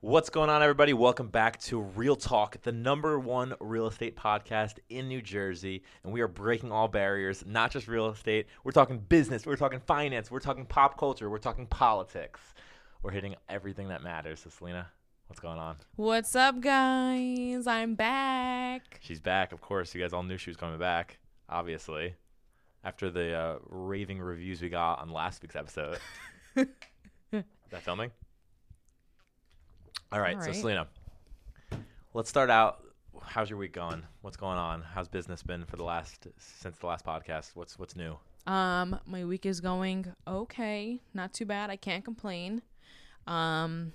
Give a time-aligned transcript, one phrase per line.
[0.00, 0.92] What's going on, everybody?
[0.92, 5.82] Welcome back to Real Talk, the number one real estate podcast in New Jersey.
[6.04, 8.46] And we are breaking all barriers, not just real estate.
[8.62, 12.38] We're talking business, we're talking finance, we're talking pop culture, we're talking politics.
[13.02, 14.38] We're hitting everything that matters.
[14.38, 14.86] So, Selena,
[15.26, 15.78] what's going on?
[15.96, 17.66] What's up, guys?
[17.66, 19.00] I'm back.
[19.02, 19.96] She's back, of course.
[19.96, 21.18] You guys all knew she was coming back,
[21.48, 22.14] obviously,
[22.84, 25.98] after the uh, raving reviews we got on last week's episode.
[26.56, 28.12] Is that filming?
[30.10, 30.52] All right, All so.
[30.52, 30.86] Selena,
[32.14, 32.82] let's start out.
[33.22, 34.02] How's your week going?
[34.22, 34.80] What's going on?
[34.80, 37.50] How's business been for the last since the last podcast?
[37.54, 38.16] What's what's new?
[38.46, 41.68] Um, my week is going okay, not too bad.
[41.68, 42.62] I can't complain.
[43.26, 43.92] Um,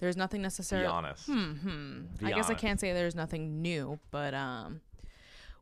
[0.00, 0.82] there's nothing necessary.
[0.82, 1.26] Be honest.
[1.26, 1.52] Hmm.
[1.52, 2.00] hmm.
[2.18, 4.80] Be I guess I can't say there's nothing new, but um,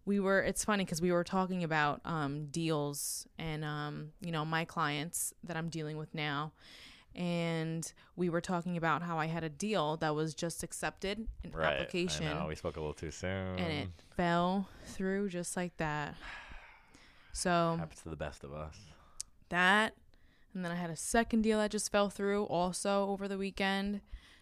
[0.06, 0.40] we were.
[0.40, 5.34] It's funny because we were talking about um deals and um you know my clients
[5.44, 6.52] that I'm dealing with now.
[7.14, 11.50] And we were talking about how I had a deal that was just accepted in
[11.52, 11.74] Right.
[11.80, 12.26] application.
[12.26, 13.28] I know we spoke a little too soon.
[13.58, 16.14] and it fell through just like that.
[17.32, 18.76] So happens to the best of us.
[19.48, 19.94] that,
[20.54, 24.00] and then I had a second deal that just fell through also over the weekend.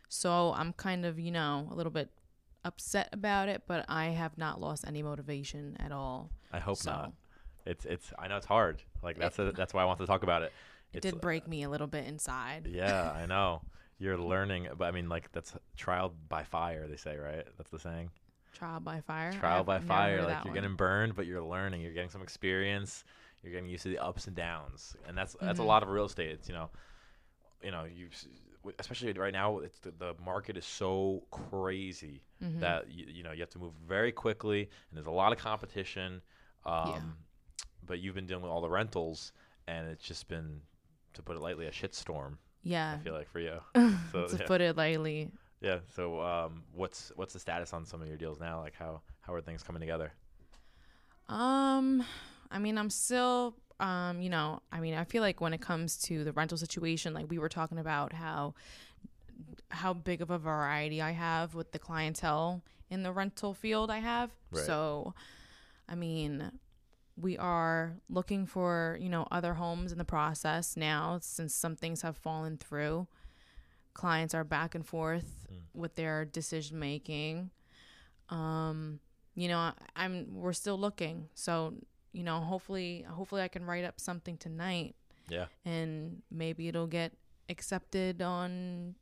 [0.08, 2.10] So I'm kind of, you know, a little bit
[2.64, 6.30] upset about it, but I have not lost any motivation at all.
[6.52, 7.12] I hope So not.
[7.64, 8.12] It's it's.
[8.18, 8.82] I know it's hard.
[9.02, 10.52] Like that's a, that's why I want to talk about it.
[10.92, 12.66] It did break me a little bit inside.
[12.70, 13.62] Yeah, I know.
[13.98, 16.86] You're learning, but I mean, like that's trial by fire.
[16.88, 17.44] They say, right?
[17.58, 18.10] That's the saying.
[18.52, 19.32] Trial by fire.
[19.32, 20.22] Trial I've by fire.
[20.22, 20.54] Like you're one.
[20.54, 21.82] getting burned, but you're learning.
[21.82, 23.04] You're getting some experience.
[23.42, 25.66] You're getting used to the ups and downs, and that's that's a Mhm.
[25.66, 26.30] lot of real estate.
[26.30, 26.70] It's you know,
[27.62, 28.08] you know, you
[28.78, 29.58] especially right now.
[29.58, 32.60] It's the, the market is so crazy Mhm.
[32.60, 35.38] that you, you know you have to move very quickly, and there's a lot of
[35.38, 36.22] competition.
[36.64, 37.00] Um, Yeah.
[37.82, 39.32] But you've been dealing with all the rentals,
[39.66, 40.60] and it's just been,
[41.14, 42.36] to put it lightly, a shitstorm.
[42.62, 42.96] yeah.
[43.00, 43.58] I feel like for you.
[44.12, 44.46] So, to yeah.
[44.46, 45.28] put it lightly.
[45.60, 45.78] Yeah.
[45.94, 48.60] So, um, what's what's the status on some of your deals now?
[48.60, 50.12] Like, how how are things coming together?
[51.28, 52.02] Um,
[52.50, 55.96] I mean, I'm still, um, you know, I mean, I feel like when it comes
[56.02, 58.54] to the rental situation, like we were talking about how
[59.70, 63.98] how big of a variety I have with the clientele in the rental field I
[63.98, 64.30] have.
[64.50, 64.64] Right.
[64.64, 65.14] So,
[65.88, 66.50] I mean,
[67.20, 72.02] we are looking for, you know, other homes in the process now since some things
[72.02, 73.06] have fallen through.
[73.94, 75.62] Clients are back and forth Mm.
[75.74, 77.50] with their decision making.
[78.28, 79.00] Um,
[79.34, 81.28] you know, I- I'm we're still looking.
[81.34, 81.74] So,
[82.12, 84.94] you know, hopefully hopefully I can write up something tonight
[85.28, 85.46] Yeah.
[85.64, 87.12] and maybe it'll get
[87.48, 88.94] accepted on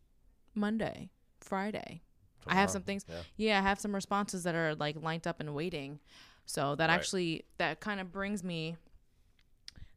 [0.54, 2.02] Monday, Friday.
[2.46, 3.22] I have some things- Yeah.
[3.36, 6.00] Yeah, I have some responses that are like lined up and waiting.
[6.48, 6.94] So that Right.
[6.96, 8.78] actually that kind of brings me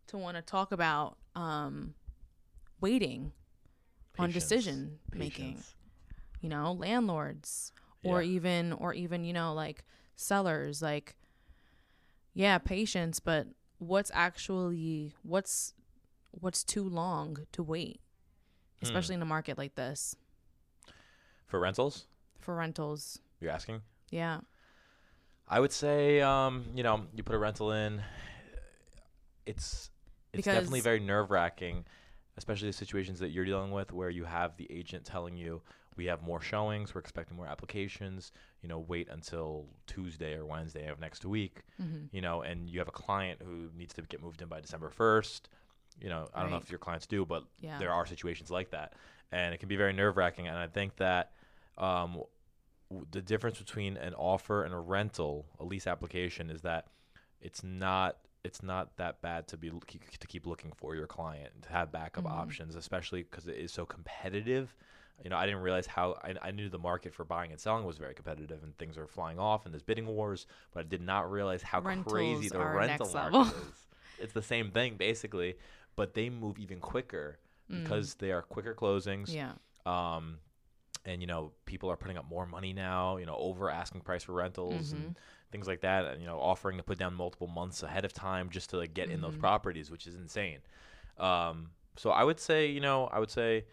[0.08, 1.94] to want to talk about um
[2.82, 3.32] waiting
[4.20, 4.44] on Patience.
[4.44, 5.54] decision making.
[5.54, 5.76] Patience.
[6.42, 7.72] You know, landlords
[8.04, 8.32] or Yeah.
[8.32, 9.86] even or even, you know, like
[10.18, 11.16] sellers like
[12.34, 13.48] yeah, patience, but
[13.78, 15.74] what's actually what's
[16.32, 18.02] what's too long to wait,
[18.80, 18.84] Hmm.
[18.84, 20.16] especially in a market like this
[21.48, 22.08] For rentals,
[22.40, 23.20] for rentals.
[23.40, 23.82] you're asking.
[24.10, 24.42] Yeah.
[25.52, 28.02] I would say, um, you know, you put a rental in.
[29.46, 29.90] It's
[30.34, 31.84] it's definitely very nerve wracking,
[32.38, 35.62] especially the situations that you're dealing with, where you have the agent telling you
[35.98, 38.32] we have more showings, we're expecting more applications.
[38.62, 41.64] You know, wait until Tuesday or Wednesday of next week.
[41.78, 44.62] hmm You know, and you have a client who needs to get moved in by
[44.62, 45.50] December first.
[46.00, 47.78] You know, I don't know if your clients do, but Yeah.
[47.78, 48.94] there are situations like that,
[49.34, 50.48] and it can be very nerve wracking.
[50.48, 51.34] And I think that
[51.78, 52.22] um,
[53.12, 56.88] the difference between an offer and a rental, a lease application, is that
[57.42, 61.52] it's not it's not that bad to be keep- to keep looking for your client
[61.62, 62.32] to have backup Mhm.
[62.32, 64.76] options, especially because it is so competitive.
[65.24, 67.86] You know, I didn't realize how I, I knew the market for buying and selling
[67.86, 71.02] was very competitive and things are flying off and there's bidding wars, but I did
[71.02, 73.42] not realize how crazy the rental market level.
[73.44, 73.88] is.
[74.18, 75.56] It's the same thing basically,
[75.96, 77.38] but they move even quicker
[77.70, 77.84] Mm.
[77.84, 79.32] because they are quicker closings.
[79.34, 79.54] yeah.
[79.86, 80.40] Um,
[81.06, 83.18] and you know, people are putting up more money now.
[83.18, 85.18] You know, over asking price for rentals and
[85.52, 86.06] things like that.
[86.06, 88.94] And you know, offering to put down multiple months ahead of time just to like
[88.94, 89.40] get in those Mhm.
[89.40, 90.60] properties, which is insane.
[91.18, 93.66] Um, so I would say, you know, I would say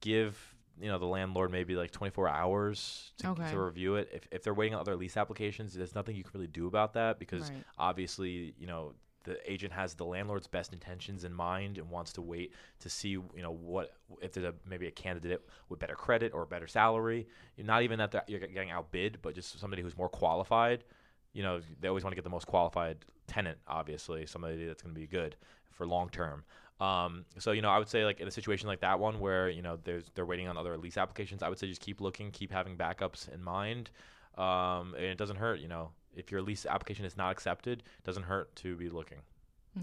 [0.00, 3.50] give you know the landlord maybe like 24 hours to, Okay.
[3.50, 4.08] to review it.
[4.12, 6.94] If if they're waiting on other lease applications, there's nothing you can really do about
[6.94, 7.64] that because Right.
[7.78, 8.94] obviously, you know,
[9.24, 13.10] the agent has the landlord's best intentions in mind and wants to wait to see,
[13.10, 16.66] you know, what if there's a maybe a candidate with better credit or a better
[16.66, 17.26] salary.
[17.58, 20.84] Not even that you're getting outbid, but just somebody who's more qualified.
[21.32, 24.94] You know, they always want to get the most qualified tenant, obviously, somebody that's going
[24.94, 25.36] to be good
[25.72, 26.44] for long term.
[26.80, 29.48] Um, so you know, I would say like in a situation like that one where
[29.48, 32.30] you know there's they're waiting on other lease applications, I would say just keep looking,
[32.30, 33.90] keep having backups in mind.
[34.36, 38.04] Um, and it doesn't hurt, you know, if your lease application is not accepted, it
[38.04, 39.18] doesn't hurt to be looking.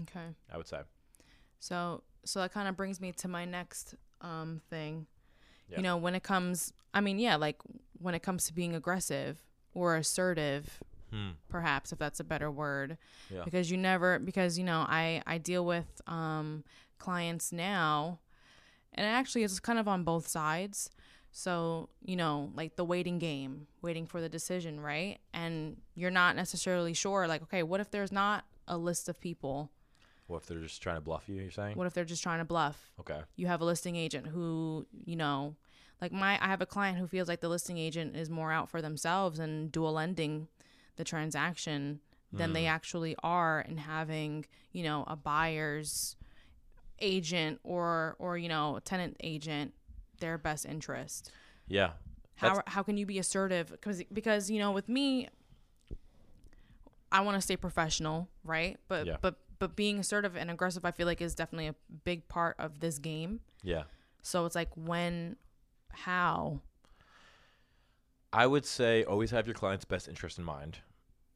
[0.02, 0.26] Okay.
[0.52, 0.80] I would say.
[1.60, 5.06] So so that kind of brings me to my next um thing.
[5.68, 5.78] Yeah.
[5.78, 7.56] You know, when it comes I mean, yeah, like
[7.98, 9.42] when it comes to being aggressive
[9.74, 10.80] or assertive,
[11.10, 11.32] Hmm.
[11.50, 12.96] perhaps if that's a better word.
[13.30, 13.42] Yeah.
[13.44, 16.64] Because you never because you know, I I deal with um
[16.98, 18.20] clients now
[18.94, 20.90] and actually it's kind of on both sides.
[21.32, 25.18] So, you know, like the waiting game, waiting for the decision, right?
[25.32, 29.70] And you're not necessarily sure like, okay, what if there's not a list of people?
[30.26, 31.36] What if they're just trying to bluff you?
[31.36, 31.76] You're saying?
[31.76, 32.92] What if they're just trying to bluff?
[33.00, 33.20] Okay.
[33.36, 35.56] you have a listing agent who you know
[36.00, 38.68] like my i have a client who feels like the listing agent is more out
[38.68, 40.48] for themselves and dual ending
[40.96, 42.00] the transaction
[42.32, 42.70] than they hmm.
[42.70, 46.16] actually are in having you know a buyer's
[47.00, 49.74] agent or or you know tenant agent
[50.22, 51.30] their best interest
[51.68, 51.92] Yeah.
[52.36, 55.28] how That's- how can you be assertive because because you know with me
[57.10, 58.78] I want to stay professional, right?
[58.88, 59.16] But Yeah.
[59.20, 61.74] but but being assertive and aggressive I feel like is definitely a
[62.04, 63.40] big part of this game.
[63.62, 63.84] Yeah.
[64.22, 65.36] So it's like when
[65.90, 66.62] how
[68.32, 70.78] I would say always have your client's best interest in mind.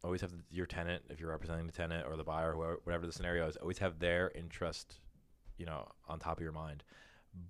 [0.02, 3.12] Always have your tenant, if you're representing the tenant or the buyer, whoever, whatever the
[3.12, 5.00] scenario is, always have their interest,
[5.58, 6.84] you know, on top of your mind.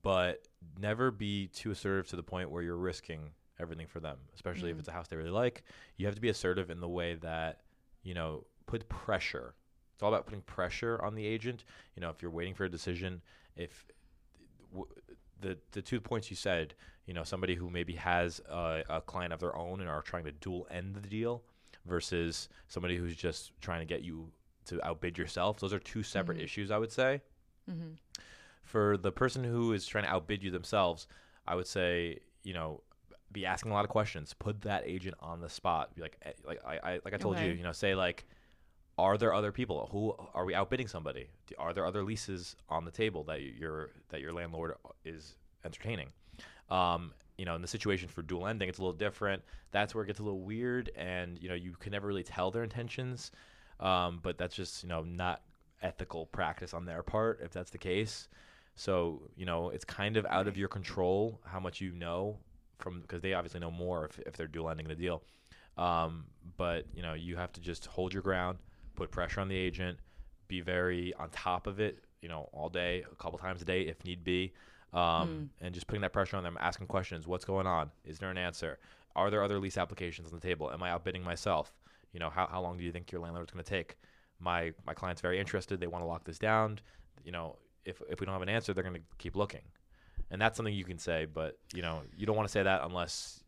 [0.02, 0.46] But
[0.78, 4.76] never be too assertive to the point where you're risking everything for them, especially if
[4.76, 4.80] Mm.
[4.80, 5.62] it's a house they really like.
[5.96, 7.62] You have to be assertive in the way that,
[8.02, 9.54] you know, put pressure.
[9.94, 11.64] It's all about putting pressure on the agent.
[11.94, 13.22] You know, if you're waiting for a decision,
[13.56, 13.86] if
[14.72, 14.88] w-
[15.40, 16.74] the the two points you said,
[17.06, 20.24] you know, somebody who maybe has a, a client of their own and are trying
[20.24, 21.42] to dual end the deal
[21.86, 24.30] versus somebody who's just trying to get you
[24.66, 25.60] to outbid yourself.
[25.60, 26.42] Those are two separate Mhm.
[26.44, 27.22] issues, I would say.
[27.70, 27.94] mm-hmm.
[28.66, 31.06] For the person who is trying to outbid you themselves,
[31.46, 32.82] I would say, you know,
[33.32, 34.34] be asking a lot of questions.
[34.38, 35.94] Put that agent on the spot.
[35.94, 37.56] Be like, eh, like I, I like I told you, Okay.
[37.56, 38.26] you know, say like,
[38.98, 41.28] are there other people who are we outbidding somebody?
[41.58, 44.74] Are there other leases on the table that your that your landlord
[45.04, 46.08] is entertaining?
[46.70, 49.42] Um, you know, in the situation for dual ending, it's a little different.
[49.70, 52.50] That's where it gets a little weird, and you know, you can never really tell
[52.50, 53.30] their intentions.
[53.78, 55.42] Um, but that's just you know not
[55.82, 58.28] ethical practice on their part if that's the case.
[58.76, 62.38] So you know, it's kind of out of your control how much you know
[62.78, 65.22] from because they obviously know more if if they're dual ending the deal.
[65.76, 66.26] Um,
[66.56, 68.58] but you know, you have to just hold your ground,
[68.94, 69.98] put pressure on the agent,
[70.48, 72.04] be very on top of it.
[72.22, 74.52] You know, all day, a couple times a day if need be,
[74.92, 77.26] um, and just putting that pressure on them, asking questions.
[77.26, 77.90] What's going on?
[78.04, 78.78] Is there an answer?
[79.14, 80.70] Are there other lease applications on the table?
[80.70, 81.72] Am I outbidding myself?
[82.12, 83.96] You know, how, how long do you think your landlord's going to take?
[84.40, 85.80] My my client's very interested.
[85.80, 86.80] They want to lock this down.
[87.24, 87.56] You know,
[87.86, 89.62] if if we don't have an answer, they're going to keep looking,
[90.30, 91.26] and that's something you can say.
[91.26, 93.42] But you know, you don't want to say that unless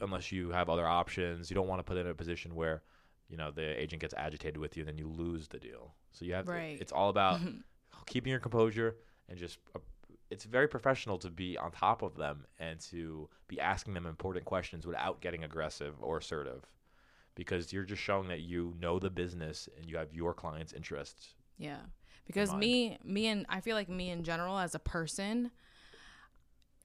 [0.00, 1.50] unless you have other options.
[1.50, 2.82] You don't want to put it in a position where
[3.28, 5.94] you know the agent gets agitated with you, and then you lose the deal.
[6.12, 7.40] So you have to, it's all about
[8.06, 8.96] keeping your composure
[9.28, 9.80] and just uh,
[10.30, 14.44] it's very professional to be on top of them and to be asking them important
[14.44, 16.64] questions without getting aggressive or assertive
[17.34, 21.34] because you're just showing that you know the business and you have your client's interests
[21.58, 21.78] Yeah.
[22.28, 25.50] Because me me and I feel like me in general as a person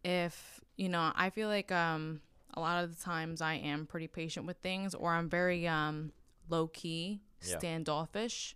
[0.03, 2.21] if, you know, I feel like um
[2.55, 6.11] a lot of the times I am pretty patient with things or I'm very um
[6.49, 7.57] low key, Yeah.
[7.57, 8.55] standoffish.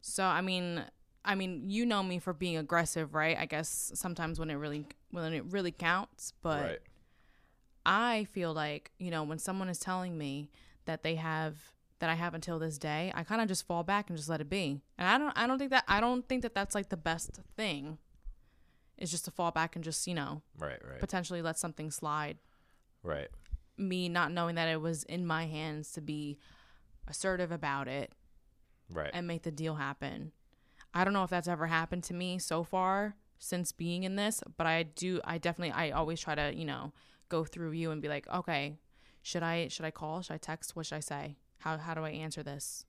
[0.00, 0.84] So I mean
[1.24, 3.36] I mean, you know me for being aggressive, right?
[3.38, 6.78] I guess sometimes when it really when it really counts, but right
[7.86, 10.50] I feel like, you know, when someone is telling me
[10.84, 11.56] that they have
[12.00, 14.40] that I have until this day, I kind of just fall back and just let
[14.40, 14.80] it be.
[14.96, 17.40] And I don't I don't think that I don't think that that's like the best
[17.56, 17.98] thing.
[18.96, 22.38] Is just to fall back and just, you know, right right potentially let something slide.
[23.02, 23.28] right
[23.76, 26.38] Me not knowing that it was in my hands to be
[27.06, 28.12] assertive about it
[28.90, 30.32] right and make the deal happen.
[30.92, 34.42] I don't know if that's ever happened to me so far since being in this,
[34.56, 36.92] but I do I definitely I always try to, you know,
[37.28, 38.78] go through you and be like, "Okay,
[39.22, 40.22] should I should I call?
[40.22, 40.74] Should I text?
[40.74, 41.36] What should I say?
[41.58, 42.84] How how do I answer this?"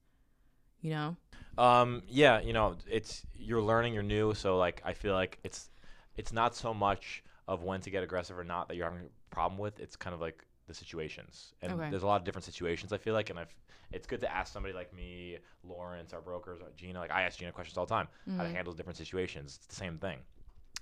[0.82, 1.18] You know?
[1.58, 5.70] Um, yeah, you know, it's you're learning, you're new, so like I feel like it's
[6.16, 9.36] it's not so much of when to get aggressive or not that you're having a
[9.36, 9.80] problem with.
[9.80, 11.90] It's kind of like the situations, and Okay.
[11.90, 12.94] there's a lot of different situations.
[12.94, 13.54] I feel like, and I've
[13.92, 17.00] it's good to ask somebody like me, Lawrence, our brokers, Gina.
[17.00, 18.08] Like I ask Gina questions all the time,
[18.38, 18.54] how to Mhm.
[18.54, 19.56] handle different situations.
[19.58, 20.20] It's the same thing.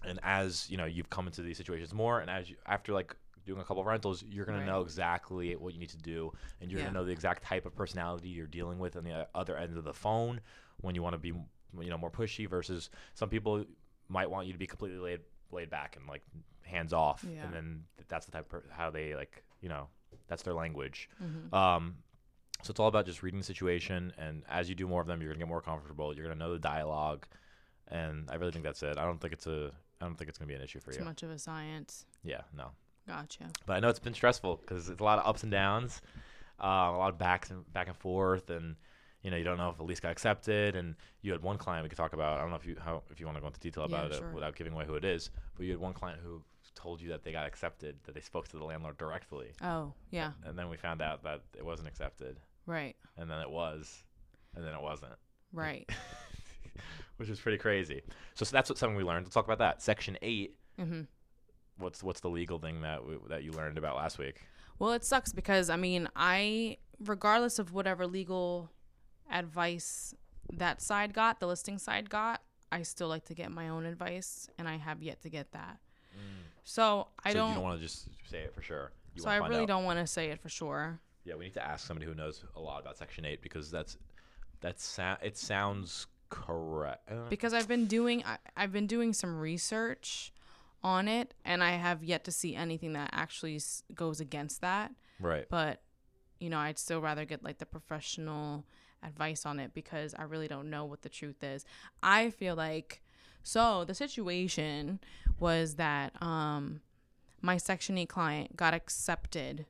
[0.05, 3.15] And as you know, you've come into these situations more, and as you after like
[3.47, 6.69] doing a couple of rentals, you're gonna know exactly what you need to do, and
[6.69, 6.87] you're Yeah.
[6.87, 9.83] gonna know the exact type of personality you're dealing with on the other end of
[9.85, 10.41] the phone
[10.81, 13.65] when you want to be you know more pushy versus some people
[14.09, 16.23] might want you to be completely laid laid back and like
[16.63, 17.45] hands off, Yeah.
[17.45, 19.87] and then that's the type of per- how they like you know
[20.27, 21.09] that's their language.
[21.23, 21.53] Mhm.
[21.53, 22.03] Um,
[22.63, 25.21] so it's all about just reading the situation, and as you do more of them,
[25.21, 26.13] you're gonna get more comfortable.
[26.13, 27.25] You're gonna know the dialogue,
[27.87, 28.97] and I really think that's it.
[28.97, 30.99] I don't think it's a I don't think it's gonna be an issue for Too
[30.99, 31.05] you.
[31.05, 32.05] much of a science.
[32.23, 32.71] Yeah, no.
[33.07, 33.45] Gotcha.
[33.65, 36.01] But I know it's been stressful because it's a lot of ups and downs,
[36.61, 38.75] uh, a lot of backs and back and forth, and
[39.23, 40.75] you know you don't know if a lease got accepted.
[40.75, 42.37] And you had one client we could talk about.
[42.37, 44.11] I don't know if you how if you want to go into detail Yeah, about
[44.11, 46.41] it without giving away who it is, but you had one client who
[46.75, 50.33] told you that they got accepted, that they spoke to the landlord directly, Oh, yeah.
[50.45, 52.95] and then we found out that it wasn't accepted, Right.
[53.17, 54.03] and then it was,
[54.55, 55.13] and then it wasn't,
[55.51, 55.89] Right.
[57.17, 58.03] which is pretty crazy.
[58.35, 59.25] So, so that's what something we learned.
[59.25, 59.81] Let's talk about that.
[59.81, 60.55] Section eight.
[60.79, 61.01] hmm
[61.77, 64.41] What's what's the legal thing that that you learned about last week?
[64.79, 68.71] Well, it sucks because I mean, I regardless of whatever legal
[69.31, 70.13] advice
[70.53, 72.41] that side got, the listing side got,
[72.71, 75.77] I still like to get my own advice, and I have yet to get that.
[76.63, 77.33] So I Mm.
[77.33, 77.49] so don't.
[77.49, 78.91] you don't want to just say it for sure.
[79.13, 79.67] You so I really out.
[79.67, 80.99] don't want to say it for sure.
[81.23, 83.97] Yeah, we need to ask somebody who knows a lot about Section Eight because that's
[84.61, 87.09] that's sa- it sounds correct.
[87.29, 90.33] Because I've been doing I, I've been doing some research
[90.83, 94.91] on it and I have yet to see anything that actually s- goes against that
[95.19, 95.45] right.
[95.49, 95.81] but
[96.39, 98.65] you know I'd still rather get like the professional
[99.03, 101.65] advice on it because I really don't know what the truth is.
[102.01, 103.01] I feel like
[103.43, 104.99] so the situation
[105.39, 106.81] was that um
[107.41, 109.65] my section 8 client got accepted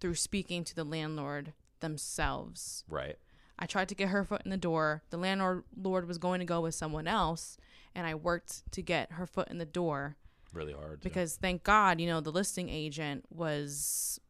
[0.00, 2.84] through speaking to the landlord themselves.
[2.88, 3.16] Right.
[3.58, 5.02] I tried to get her foot in the door.
[5.10, 7.56] The landlord lord was going to go with someone else,
[7.98, 10.16] and I worked to get her foot in the door
[10.54, 11.00] Really hard.
[11.00, 14.20] because thank God, you know, the listing agent was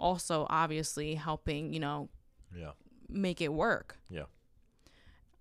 [0.00, 2.08] also obviously helping, you know,
[2.56, 2.70] yeah.
[3.08, 3.98] make it work.
[4.08, 4.24] Yeah.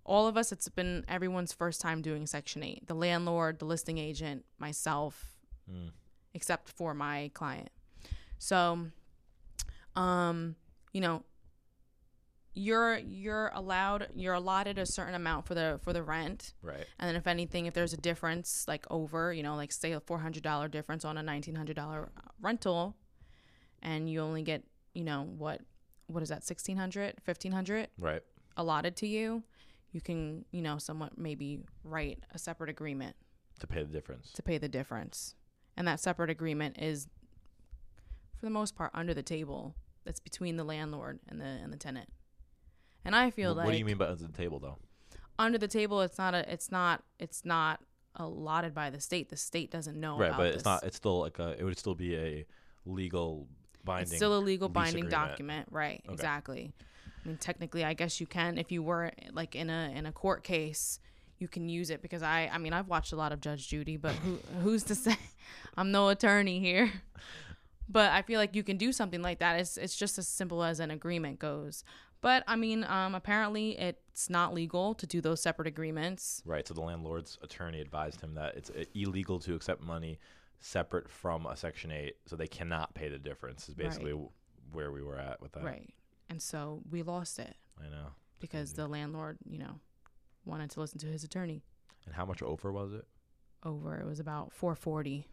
[0.03, 2.87] All of us, it's been everyone's first time doing Section 8.
[2.87, 5.33] The landlord, the listing agent, myself,
[5.71, 5.91] Mm.
[6.33, 7.69] except for my client.
[8.39, 8.87] So,
[9.95, 10.55] um,
[10.93, 11.23] you know,
[12.57, 16.85] you're you're allowed you're allotted a certain amount for the for the rent Right.
[16.99, 19.99] and then if anything if there's a difference like over you know like say a
[19.99, 22.09] $400 difference on a $1900
[22.41, 22.95] rental
[23.83, 24.63] and you only get
[24.95, 25.61] you know what
[26.07, 28.21] what is that 1600 1500 Right.
[28.55, 29.43] allotted to you
[29.91, 33.15] you can you know somewhat maybe write a separate agreement
[33.59, 34.31] To pay the difference.
[34.33, 35.35] to pay the difference.
[35.77, 37.07] And that separate agreement is
[38.39, 39.75] for the most part under the table.
[40.05, 42.09] That's between the landlord and the and the tenant.
[43.07, 44.77] And I feel Wh- like what do you mean by under the table though?
[45.39, 47.79] under the table it's not a it's not it's not
[48.17, 49.29] allotted by the state.
[49.29, 50.55] The state doesn't know right, about but this.
[50.55, 50.83] it's not.
[50.83, 51.55] It's still like a.
[51.57, 52.45] It would still be a
[52.85, 53.47] legal
[53.83, 54.07] binding.
[54.07, 55.29] It's still a legal binding agreement.
[55.29, 56.01] document, right?
[56.05, 56.13] Okay.
[56.13, 56.73] Exactly.
[57.23, 60.11] I mean, technically, I guess you can if you were like in a in a
[60.11, 60.99] court case,
[61.39, 63.97] you can use it because I I mean I've watched a lot of Judge Judy,
[63.97, 65.15] but who who's to say?
[65.77, 66.91] I'm no attorney here,
[67.89, 69.59] but I feel like you can do something like that.
[69.59, 71.83] It's it's just as simple as an agreement goes.
[72.21, 76.41] But I mean, um, apparently it's not legal to do those separate agreements.
[76.45, 76.67] Right.
[76.67, 80.19] So the landlord's attorney advised him that it's uh, illegal to accept money
[80.59, 83.69] separate from a Section Eight, so they cannot pay the difference.
[83.69, 84.29] Is basically w
[84.71, 85.63] where we were at with that.
[85.63, 85.93] Right.
[86.29, 88.07] And so we lost it I know.
[88.39, 88.75] because Crazy.
[88.81, 89.79] the landlord, you know,
[90.45, 91.63] wanted to listen to his attorney.
[92.05, 93.05] And how much over was it?
[93.63, 95.25] Over it was about 440.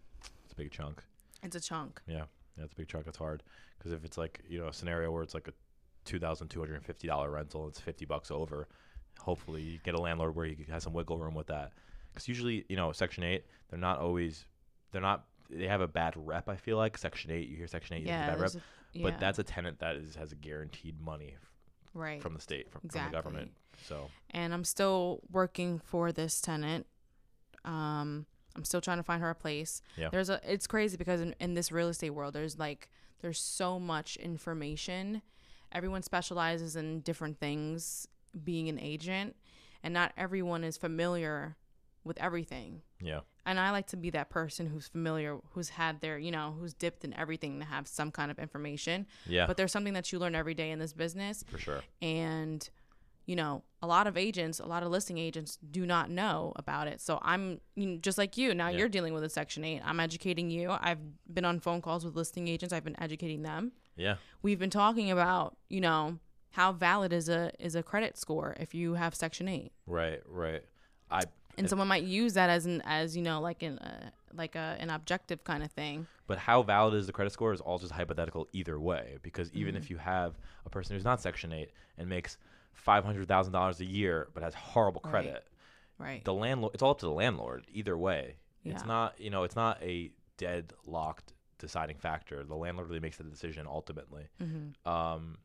[0.44, 1.02] It's a big chunk.
[1.42, 2.00] It's a chunk.
[2.06, 2.24] Yeah,
[2.56, 3.06] it's a big chunk.
[3.08, 3.42] It's hard
[3.78, 5.52] because if it's like you know a scenario where it's like a
[6.04, 8.68] two thousand two hundred and fifty dollar rental, it's fifty bucks over.
[9.20, 11.73] Hopefully, you get a landlord where he has some wiggle room with that.
[12.12, 14.44] Because usually, you know, Section Eight, they're not always,
[14.92, 15.25] they're not.
[15.50, 16.49] They have a bad rep.
[16.49, 17.49] I feel like Section Eight.
[17.49, 18.62] You hear Section Eight, you Yeah, have a bad rep.
[18.96, 21.37] a- But that's a tenant that is has a guaranteed money
[21.92, 22.20] right.
[22.23, 23.52] from the state, from, from the government.
[23.87, 26.87] So and I'm still working for this tenant.
[27.64, 29.82] Um, I'm still trying to find her a place.
[29.96, 30.11] Yeah.
[30.11, 30.40] There's a.
[30.44, 32.88] It's crazy because in, in this real estate world, there's like
[33.20, 35.23] there's so much information.
[35.74, 38.06] Everyone specializes in different things.
[38.42, 39.36] Being an agent,
[39.84, 41.56] and not everyone is familiar
[42.02, 42.82] with everything.
[43.00, 46.54] yeah, And I like to be that person who's familiar, who's had their, you know,
[46.58, 49.06] who's dipped in everything to have some kind of information.
[49.24, 51.80] yeah, But there's something that you learn every day in this business for sure.
[52.02, 52.68] and
[53.26, 56.86] you know a lot of agents a lot of listing agents do not know about
[56.88, 58.76] it so i'm you know, just like you now Yeah.
[58.80, 60.98] you're dealing with a section 8 i'm educating you i've
[61.32, 65.10] been on phone calls with listing agents i've been educating them Yeah, we've been talking
[65.10, 66.18] about you know
[66.52, 70.62] how valid is a is a credit score if you have section 8 right, right.
[71.10, 71.22] I
[71.58, 74.76] and someone might use that as an as you know like an uh, like a
[74.80, 77.92] an objective kind of thing But how valid is the credit score is all just
[77.92, 79.18] hypothetical either way.
[79.22, 79.82] Because even Mm-hmm.
[79.84, 80.34] if you have
[80.66, 82.38] a person who's not Section 8 and makes
[82.86, 85.46] $500,000 a year but has horrible credit,
[85.98, 86.24] Right.
[86.24, 88.34] the landlord it's all up to the landlord either way
[88.64, 91.33] it's not you know it's not a deadlocked
[91.64, 94.88] deciding factor the landlord really makes the decision ultimately mm-hmm.
[94.90, 95.37] um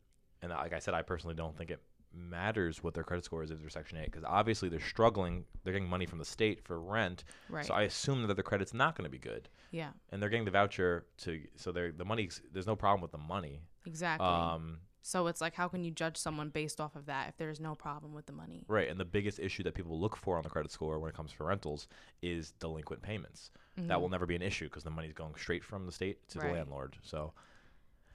[0.41, 1.81] and like i said i personally don't think it
[2.13, 5.73] matters what their credit score is if they're section 8 because obviously they're struggling they're
[5.73, 7.65] getting money from the state for rent Right.
[7.65, 9.89] so i assume that their credit's not going to be good yeah.
[10.11, 13.17] and they're getting the voucher to so they're the money there's no problem with the
[13.19, 14.25] money Exactly.
[14.27, 17.59] um so it's like, how can you judge someone based off of that if there's
[17.59, 18.65] no problem with the money?
[18.67, 21.15] Right, and the biggest issue that people look for on the credit score when it
[21.15, 21.87] comes to rentals
[22.21, 23.51] is delinquent payments.
[23.77, 24.01] That Mhm.
[24.01, 26.47] will never be an issue because the money's going straight from the state to Right.
[26.47, 26.97] the landlord.
[27.01, 27.33] So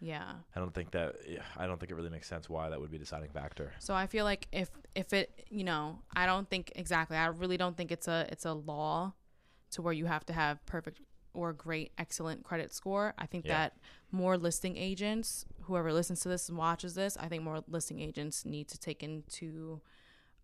[0.00, 0.34] Yeah.
[0.54, 1.16] I don't think that
[1.56, 3.72] I don't think it really makes sense why that would be a deciding factor.
[3.78, 7.16] So I feel like if if it, you know, I don't think exactly.
[7.16, 9.14] I really don't think it's a it's a law
[9.70, 11.00] to where you have to have perfect
[11.32, 13.14] or great excellent credit score.
[13.18, 13.54] I think Yeah.
[13.54, 13.78] that
[14.14, 18.44] more listing agents, whoever listens to this and watches this, I think more listing agents
[18.44, 19.80] need to take into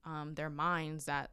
[0.04, 1.30] um, their minds that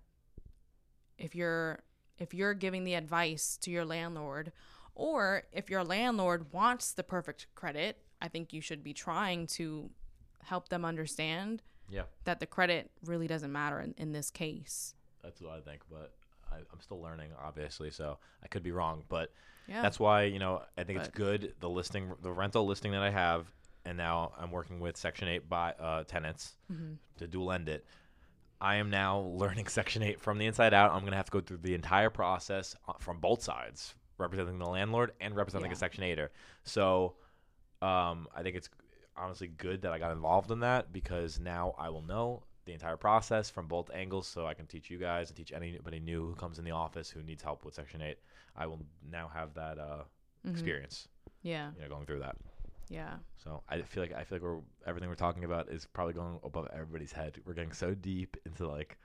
[1.18, 1.80] if you're
[2.20, 4.52] if you're giving the advice to your landlord
[4.96, 9.90] or if your landlord wants the perfect credit, I think you should be trying to
[10.44, 14.96] help them understand Yeah, that the credit really doesn't matter in, in this case.
[15.24, 16.14] that's what I think, but
[16.58, 19.04] I, I'm still learning, obviously, so I could be wrong.
[19.10, 19.32] But
[19.68, 19.82] Yeah.
[19.82, 23.10] that's why you know I think it's good the listing, the rental listing that I
[23.12, 23.52] have,
[23.86, 26.94] and now I'm working with Section Eight by uh, tenants Mm-hmm.
[27.20, 27.86] to dual end it.
[28.60, 30.92] I am now learning Section 8 from the inside out.
[30.92, 34.58] I'm going to have to go through the entire process uh, from both sides, representing
[34.58, 35.76] the landlord and representing Yeah.
[35.76, 36.30] a Section 8er.
[36.64, 37.16] So
[37.84, 38.70] um, I think it's
[39.16, 42.98] honestly good that I got involved in that because now I will know the entire
[42.98, 46.36] process from both angles so I can teach you guys and teach anybody new who
[46.36, 48.18] comes in the office who needs help with Section 8.
[48.56, 50.04] I will now have that uh,
[50.46, 50.52] Mhm.
[50.52, 51.08] experience,
[51.42, 51.72] Yeah.
[51.76, 52.36] you know, going through that.
[52.90, 53.18] Yeah.
[53.38, 56.40] So I feel like I feel like we're everything we're talking about is probably going
[56.44, 57.42] above everybody's head.
[57.46, 58.98] We're getting so deep into like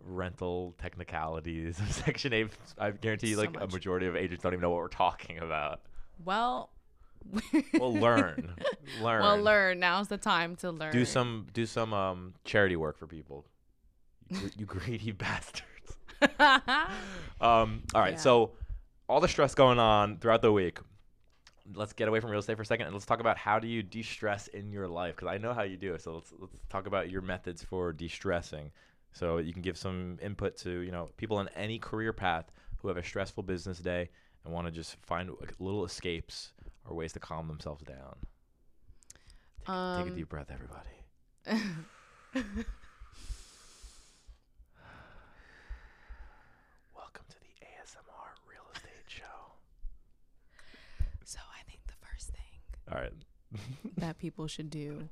[0.00, 2.48] rental technicalities of Section Eight.
[2.78, 5.38] I guarantee you, So like a majority of agents don't even know what we're talking
[5.38, 5.82] about.
[6.24, 6.70] Well,
[7.78, 8.54] Well, learn,
[9.02, 9.78] learn, Well, learn.
[9.80, 10.92] Now's the time to learn.
[10.92, 13.44] do some do some um charity work for people.
[14.30, 15.64] You, you greedy bastards.
[17.40, 17.82] Um.
[17.94, 18.14] All right.
[18.14, 18.18] Yeah.
[18.18, 18.52] So
[19.08, 20.78] all the stress going on throughout the week.
[21.74, 23.68] Let's get away from real estate for a second and let's talk about how do
[23.68, 26.00] you de-stress in your life because I know how you do it.
[26.02, 28.70] So let's let's talk about your methods for de-stressing.
[29.12, 32.88] So you can give some input to you know people on any career path who
[32.88, 34.08] have a stressful business day
[34.44, 36.52] and want to just find little escapes
[36.88, 38.16] or ways to calm themselves down.
[39.60, 40.90] Take, a- take a Um, deep breath, everybody.
[46.94, 49.24] Welcome to the ASMR Real Estate Show.
[51.24, 53.12] so I think the first thing All right.
[53.98, 55.08] that people should do,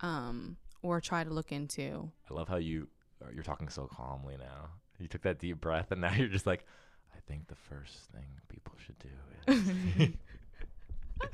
[0.00, 2.10] um, or try to look into.
[2.30, 2.88] I love how you
[3.24, 4.70] uh, you're talking so calmly now.
[4.98, 6.64] You took that deep breath and now you're just like,
[7.14, 9.08] I think the first thing people should do
[9.46, 10.10] is.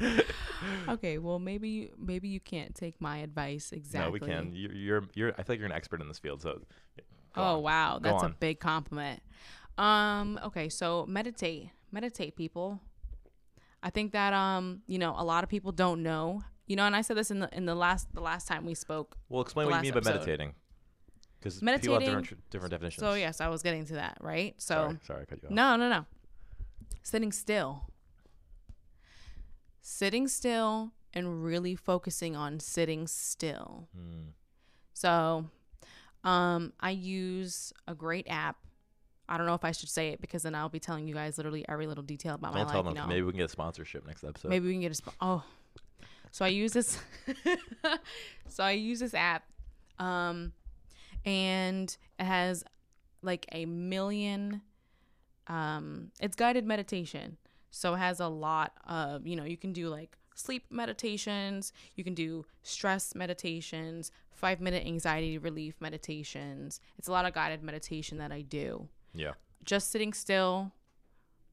[0.88, 4.20] Okay, well maybe you, maybe you can't take my advice exactly.
[4.20, 4.53] No, we can.
[4.55, 5.33] You're, you're you're.
[5.33, 6.42] I feel like you're an expert in this field.
[6.42, 6.61] So.
[7.37, 7.62] Oh on.
[7.62, 9.23] wow, Go that's a big compliment.
[9.77, 12.81] Um, okay, so meditate, meditate, people.
[13.83, 16.42] I think that um, you know, a lot of people don't know.
[16.66, 18.75] You know, and I said this in the in the last the last time we
[18.75, 19.16] spoke.
[19.29, 20.14] Well, explain what you mean by episode.
[20.14, 20.55] meditating.
[21.40, 23.01] Because people have different different definitions.
[23.01, 24.55] So yes, I was getting to that, right?
[24.59, 25.55] So sorry, sorry, I cut you off.
[25.55, 26.07] No, no, no.
[27.03, 27.90] Sitting still.
[29.87, 33.88] Sitting still and really focusing on sitting still.
[33.94, 34.29] Hmm.
[34.94, 35.44] So,
[36.25, 38.57] um, I use a great app.
[39.29, 41.37] I don't know if I should say it because then I'll be telling you guys
[41.37, 42.85] literally every little detail about Don't my life.
[42.85, 42.94] them.
[42.97, 44.49] You know, Maybe we can get a sponsorship next episode.
[44.49, 45.44] maybe we can get a sp- oh.
[46.31, 46.99] So I use this.
[48.49, 49.44] so I use this app,
[49.99, 50.53] um,
[51.27, 52.64] and it has
[53.23, 54.62] like a million.
[55.47, 57.37] Um, it's guided meditation,
[57.74, 62.02] so it has a lot of you know you can do like sleep meditations, you
[62.04, 66.80] can do stress meditations, five minute anxiety relief meditations.
[66.98, 69.34] It's a lot of guided meditation that I do Yeah.
[69.64, 70.72] just sitting still,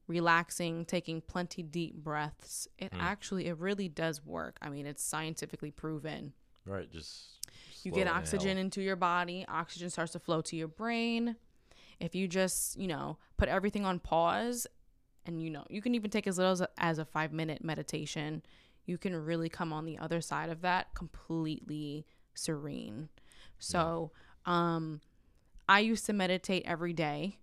[0.08, 2.66] relaxing, taking plenty deep breaths.
[2.78, 3.00] It Hmm.
[3.00, 4.58] actually it really does work.
[4.60, 6.32] I mean, it's scientifically proven.
[6.64, 6.90] Right.
[6.90, 7.38] Just.
[7.84, 11.36] You get oxygen into your body, oxygen starts to flow to your brain.
[11.98, 14.66] If you just, you know, put everything on pause
[15.26, 18.42] and you know, you can even take as little as a, as a 5-minute meditation,
[18.86, 23.08] you can really come on the other side of that completely serene.
[23.58, 24.12] So,
[24.46, 25.00] um
[25.68, 27.38] I used to meditate every day.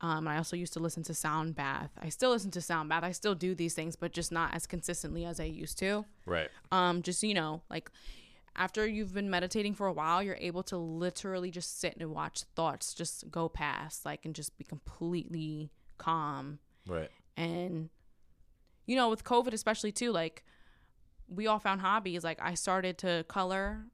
[0.00, 1.90] Um, I also used to listen to sound bath.
[2.00, 3.02] I still listen to sound bath.
[3.02, 6.04] I still do these things, but just not as consistently as I used to.
[6.26, 6.48] Right.
[6.70, 7.90] Um, just you know, like
[8.54, 12.42] after you've been meditating for a while, you're able to literally just sit and watch
[12.54, 16.58] thoughts just go past, like, and just be completely calm.
[16.86, 17.10] Right.
[17.36, 17.90] And,
[18.86, 20.44] you know, with COVID, especially too, like,
[21.28, 22.22] we all found hobbies.
[22.24, 23.84] Like, I started to color.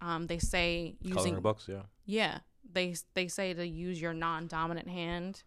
[0.00, 1.82] Um, they say using Coloring books, yeah.
[2.06, 2.38] yeah,
[2.72, 5.44] they they say to use your non-dominant hand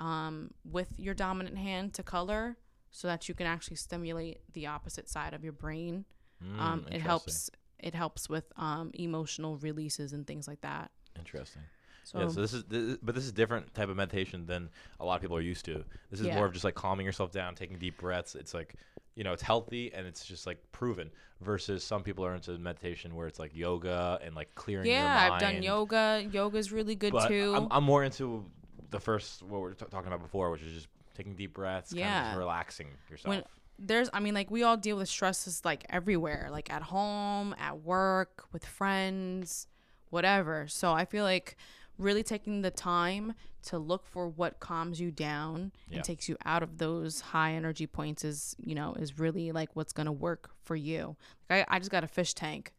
[0.00, 2.56] um, with your dominant hand to color,
[2.90, 6.06] so that you can actually stimulate the opposite side of your brain.
[6.44, 7.50] Mm, um, it helps.
[7.78, 10.90] It helps with um, emotional releases and things like that.
[11.16, 11.62] Interesting.
[12.10, 15.04] So, yeah, so this is, this, but this is different type of meditation than a
[15.04, 15.84] lot of people are used to.
[16.10, 16.36] This is Yeah.
[16.36, 18.34] more of just like calming yourself down, taking deep breaths.
[18.34, 18.74] It's like,
[19.14, 21.10] you know, it's healthy and it's just like proven.
[21.40, 25.06] Versus some people are into meditation where it's like yoga and like clearing your mind.
[25.06, 25.32] yeah.
[25.34, 26.26] I've done yoga.
[26.32, 27.52] Yoga's really good but too.
[27.56, 28.44] I'm, I'm more into
[28.90, 31.90] the first what we are t- talking about before, which is just taking deep breaths,
[31.92, 32.36] kind of Yeah.
[32.36, 33.28] relaxing yourself.
[33.28, 33.44] when
[33.80, 37.80] there's i mean like we all deal with stresses like everywhere like at home at
[37.82, 39.68] work with friends
[40.10, 41.56] whatever so i feel like
[41.98, 43.34] really taking the time
[43.64, 45.96] to look for what calms you down Yeah.
[45.96, 49.74] and takes you out of those high energy points is you know is really like
[49.74, 51.16] what's gonna work for you
[51.50, 52.72] like i, I just got a fish tank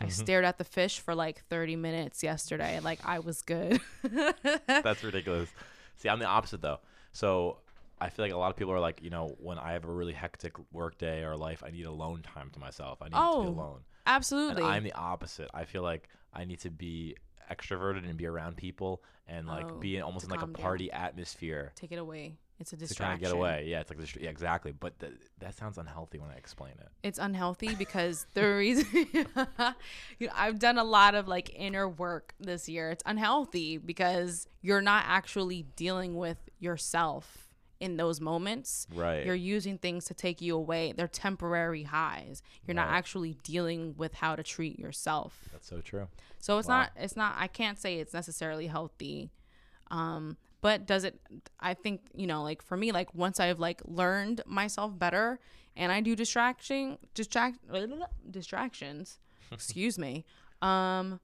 [0.00, 0.10] i mm-hmm.
[0.10, 3.80] stared at the fish for like 30 minutes yesterday like i was good
[4.66, 5.48] That's ridiculous.
[5.96, 6.80] See, I'm the opposite though.
[7.12, 7.58] So
[8.00, 9.92] I feel like a lot of people are like, you know, when I have a
[9.92, 13.00] really hectic work day or life, I need alone time to myself.
[13.00, 13.80] I need to Oh, be alone.
[14.06, 15.48] absolutely And I'm the opposite.
[15.54, 17.16] I feel like I need to be
[17.56, 20.52] extroverted and be around people and like Oh, be in, almost in like a calm
[20.54, 20.62] down.
[20.62, 23.64] party atmosphere take it away it's a to distraction kind of get away.
[23.66, 24.70] Yeah, it's like this, yeah, exactly.
[24.70, 26.88] But th- that sounds unhealthy when I explain it.
[27.02, 29.26] it's unhealthy because the reason you
[30.28, 32.90] know, I've done a lot of like inner work this year.
[32.90, 37.41] It's unhealthy because you're not actually dealing with yourself
[37.82, 38.86] in those moments.
[38.94, 39.26] Right.
[39.26, 40.92] You're using things to take you away.
[40.96, 42.40] They're temporary highs.
[42.66, 45.48] You're not actually dealing with how to treat yourself.
[45.52, 46.06] That's so true.
[46.38, 46.78] So it's Wow.
[46.78, 49.30] not it's not I can't say it's necessarily healthy.
[49.90, 51.18] Um but does it
[51.58, 55.40] I think, you know, like for me like once I've like learned myself better
[55.76, 57.58] and I do distraction distract
[58.30, 59.18] distractions,
[59.52, 60.24] excuse me.
[60.60, 61.20] Um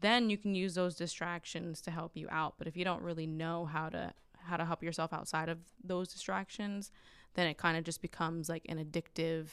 [0.00, 2.54] then you can use those distractions to help you out.
[2.58, 4.12] But if you don't really know how to
[4.44, 6.90] how to help yourself outside of those distractions,
[7.34, 9.48] then it kind of just becomes like an addictive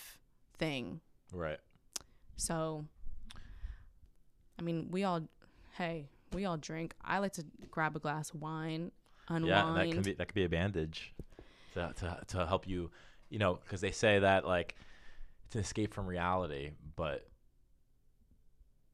[0.58, 1.02] thing.
[1.34, 1.60] Right.
[2.38, 2.86] So,
[4.58, 5.22] I mean, we all,
[5.78, 6.94] hey, we all drink.
[7.04, 8.92] I like to grab a glass of wine,
[9.28, 9.48] unwind.
[9.48, 11.14] Yeah, that can be that could be a bandage
[11.74, 12.92] to to to help you,
[13.30, 14.76] you know, because they say that like
[15.46, 17.28] it's an escape from reality, but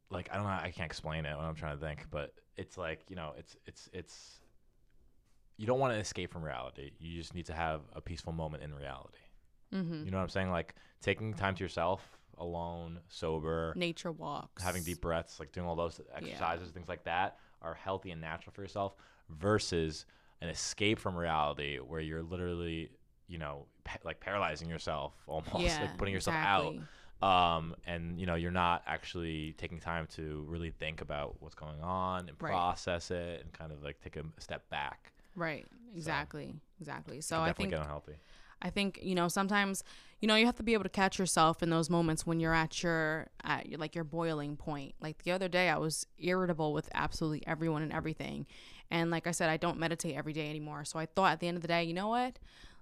[0.09, 2.77] like I don't know, I can't explain it when I'm trying to think, but it's
[2.77, 4.39] like you know, it's it's it's
[5.57, 6.91] you don't want to escape from reality.
[6.99, 9.17] You just need to have a peaceful moment in reality.
[9.73, 10.03] mm-hmm.
[10.05, 10.51] You know what I'm saying?
[10.51, 12.01] Like taking time to yourself,
[12.37, 14.61] alone, sober, Nature walks.
[14.63, 18.51] having deep breaths, like doing all those exercises, things like that, are healthy and natural
[18.53, 18.95] for yourself
[19.29, 20.05] versus
[20.41, 22.89] an escape from reality where you're literally,
[23.27, 26.81] you know, pa- like paralyzing yourself almost, Yeah, like putting yourself exactly.
[27.21, 27.55] out.
[27.57, 31.81] Um, and you know, you're not actually taking time to really think about what's going
[31.81, 32.51] on and Right.
[32.51, 35.13] process it and kind of like take a step back.
[35.35, 35.65] Right.
[35.95, 36.55] Exactly.
[36.79, 37.21] Exactly.
[37.21, 38.15] So I think unhealthy.
[38.61, 39.83] I think you know sometimes
[40.19, 42.53] you know you have to be able to catch yourself in those moments when you're
[42.53, 44.95] at your at your, like your boiling point.
[44.99, 48.45] Like the other day, I was irritable with absolutely everyone and everything,
[48.89, 50.85] and like I said, I don't meditate every day anymore.
[50.85, 52.39] So I thought at the end of the day, you know what?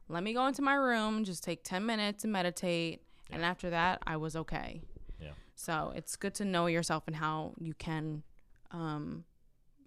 [0.10, 4.02] Let me go into my room, just take ten minutes and meditate, and after that,
[4.06, 4.82] I was okay.
[5.20, 5.32] Yeah.
[5.56, 8.24] So it's good to know yourself and how you can,
[8.72, 9.26] um,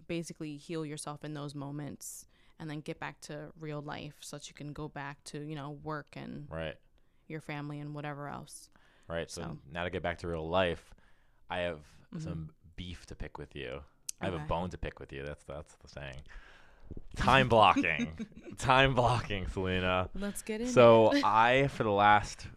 [0.07, 2.25] basically heal yourself in those moments
[2.59, 5.55] and then get back to real life so that you can go back to you
[5.55, 6.75] know work and Right.
[7.27, 8.69] your family and whatever else
[9.07, 9.29] Right.
[9.31, 9.71] So, So- Mm-hmm.
[9.73, 10.93] now to get back to real life,
[11.49, 11.79] I have
[12.19, 13.81] some beef to pick with you.
[14.19, 15.23] I have a bone to pick with you.
[15.23, 16.21] That's that's the saying.
[17.15, 18.17] Time blocking.
[18.57, 20.09] Time blocking, Selena.
[20.15, 22.47] let's get in So I, for the last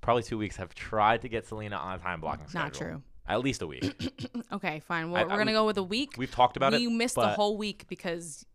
[0.00, 2.64] probably two weeks, have tried to get Selena on time blocking schedule.
[2.64, 4.12] not true At least a week.
[4.52, 6.72] okay fine I- we're, I- we're gonna we- go with a week We've talked about
[6.72, 6.82] we it.
[6.82, 8.46] You missed the whole week because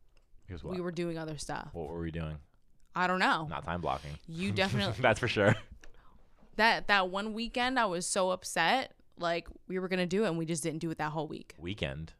[0.53, 0.75] Here's what.
[0.75, 2.37] we were doing other stuff what were we doing?
[2.95, 4.11] i don't know Not time blocking.
[4.27, 5.55] you definitely That's for sure.
[6.57, 10.37] that that one weekend i was so upset like we were gonna do it and
[10.37, 12.13] we just didn't do it that whole week Weekend.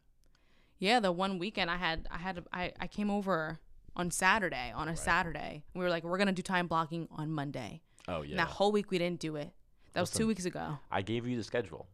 [0.79, 3.59] yeah the one weekend i had i had i, I came over
[3.95, 7.81] on saturday on a saturday we were like we're gonna do time blocking on monday
[8.07, 8.37] Oh And yeah.
[8.37, 9.51] that whole week we didn't do it
[9.93, 11.87] that was two weeks ago I gave you the schedule.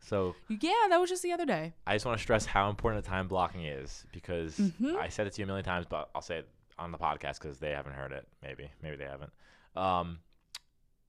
[0.00, 3.04] So yeah that was just the other day I just want to stress how important
[3.04, 4.96] the time blocking is because Mhm.
[4.96, 7.40] I said it to you a million times, but I'll say it on the podcast
[7.40, 8.26] because they haven't heard it.
[8.42, 9.32] Maybe, maybe they haven't.
[9.74, 10.20] Um,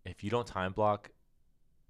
[0.05, 1.11] if you don't time block,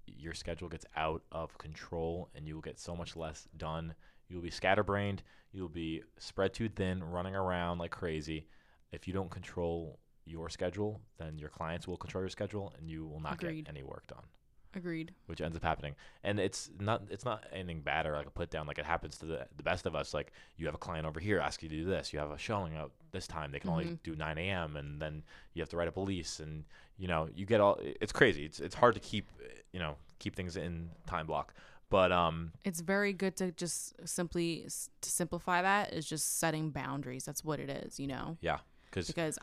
[0.06, 3.94] your schedule gets out of control and you will get so much less done.
[4.28, 5.22] You'll be scatterbrained.
[5.52, 8.46] You'll be spread too thin, running around like crazy.
[8.92, 13.06] If you don't control your schedule, then your clients will control your schedule and you
[13.06, 13.64] will not Agreed.
[13.64, 14.24] get any work done
[14.74, 15.12] Agreed.
[15.26, 15.94] which ends up happening.
[16.22, 18.66] And it's not it's not anything bad or like a put down.
[18.66, 20.14] Like it happens to the the best of us.
[20.14, 22.12] Like you have a client over here ask you to do this.
[22.12, 23.50] You have a showing out this time.
[23.52, 24.02] They can only Mhm.
[24.02, 24.76] do 9 a.m.
[24.76, 25.22] and then
[25.54, 26.64] you have to write up a lease and
[26.98, 27.78] you know you get all.
[27.80, 28.44] It's crazy.
[28.44, 29.28] It's it's hard to keep
[29.72, 31.52] you know keep things in time block.
[31.88, 34.68] But um It's very good to just simply
[35.00, 37.24] to simplify that is just setting boundaries.
[37.24, 38.36] That's what it is, you know.
[38.40, 39.36] yeah, because Because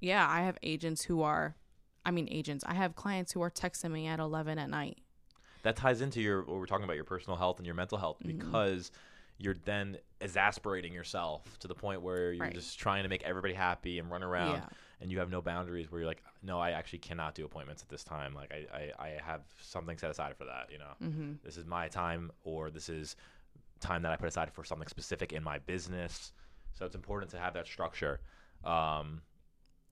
[0.00, 1.56] yeah, I have agents who are
[2.04, 2.64] I mean agents.
[2.66, 4.98] I have clients who are texting me at 11 at night.
[5.62, 8.18] that ties into your what we're talking about your personal health and your mental health
[8.22, 8.26] Mhm.
[8.38, 8.90] because
[9.38, 12.52] you're then exasperating yourself to the point where you're Right.
[12.54, 14.68] just trying to make everybody happy and run around Yeah.
[15.00, 17.88] and you have no boundaries where you're like no i actually cannot do appointments at
[17.88, 21.40] this time like i i, I have something set aside for that you know Mhm.
[21.42, 23.16] this is my time or this is
[23.80, 26.32] time that i put aside for something specific in my business
[26.74, 28.20] so it's important to have that structure
[28.64, 29.22] um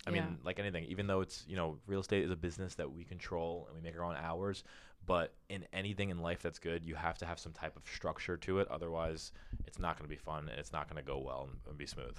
[0.06, 0.24] I Yeah.
[0.26, 3.04] mean, like anything, even though it's, you know, real estate is a business that we
[3.04, 4.64] control and we make our own hours,
[5.06, 8.36] but in anything in life that's good, you have to have some type of structure
[8.38, 8.68] to it.
[8.68, 9.32] Otherwise,
[9.66, 11.78] it's not going to be fun and it's not going to go well and, and
[11.78, 12.16] be smooth.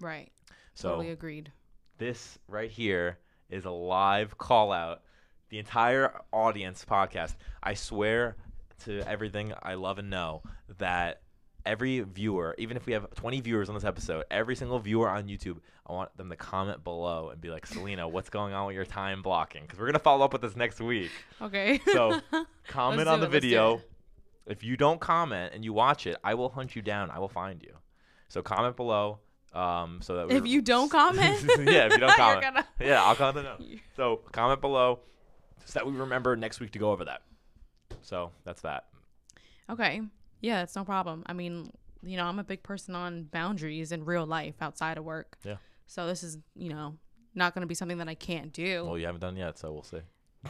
[0.00, 0.30] Right.
[0.74, 1.52] So, totally agreed.
[1.98, 3.18] this right here
[3.50, 5.02] is a live call out.
[5.50, 7.34] The entire audience podcast.
[7.62, 8.36] I swear
[8.84, 10.42] to everything I love and know
[10.78, 11.22] that
[11.64, 15.24] every viewer, even if we have 20 viewers on this episode, every single viewer on
[15.28, 18.76] YouTube, I want them to comment below and be like, Selena, what's going on with
[18.76, 19.62] your time blocking?
[19.62, 21.10] Because we're going to follow up with this next week.
[21.42, 21.80] Okay.
[21.92, 22.20] So
[22.68, 23.82] comment on the it, video.
[24.46, 27.10] If you don't comment and you watch it, I will hunt you down.
[27.10, 27.74] I will find you.
[28.28, 29.18] So comment below.
[29.52, 33.16] Um, so that if you don't comment, yeah, if you don't comment, gonna- yeah, I'll
[33.16, 33.48] comment.
[33.96, 35.00] So comment below
[35.64, 37.22] so that we remember next week to go over that.
[38.02, 38.86] So that's that.
[39.68, 40.02] Okay.
[40.40, 41.22] Yeah, it's no problem.
[41.26, 41.70] I mean,
[42.02, 45.36] you know, I'm a big person on boundaries in real life outside of work.
[45.44, 45.56] Yeah.
[45.86, 46.96] So this is, you know,
[47.34, 48.84] not going to be something that I can't do.
[48.86, 50.00] Well, you haven't done yet, so we'll see.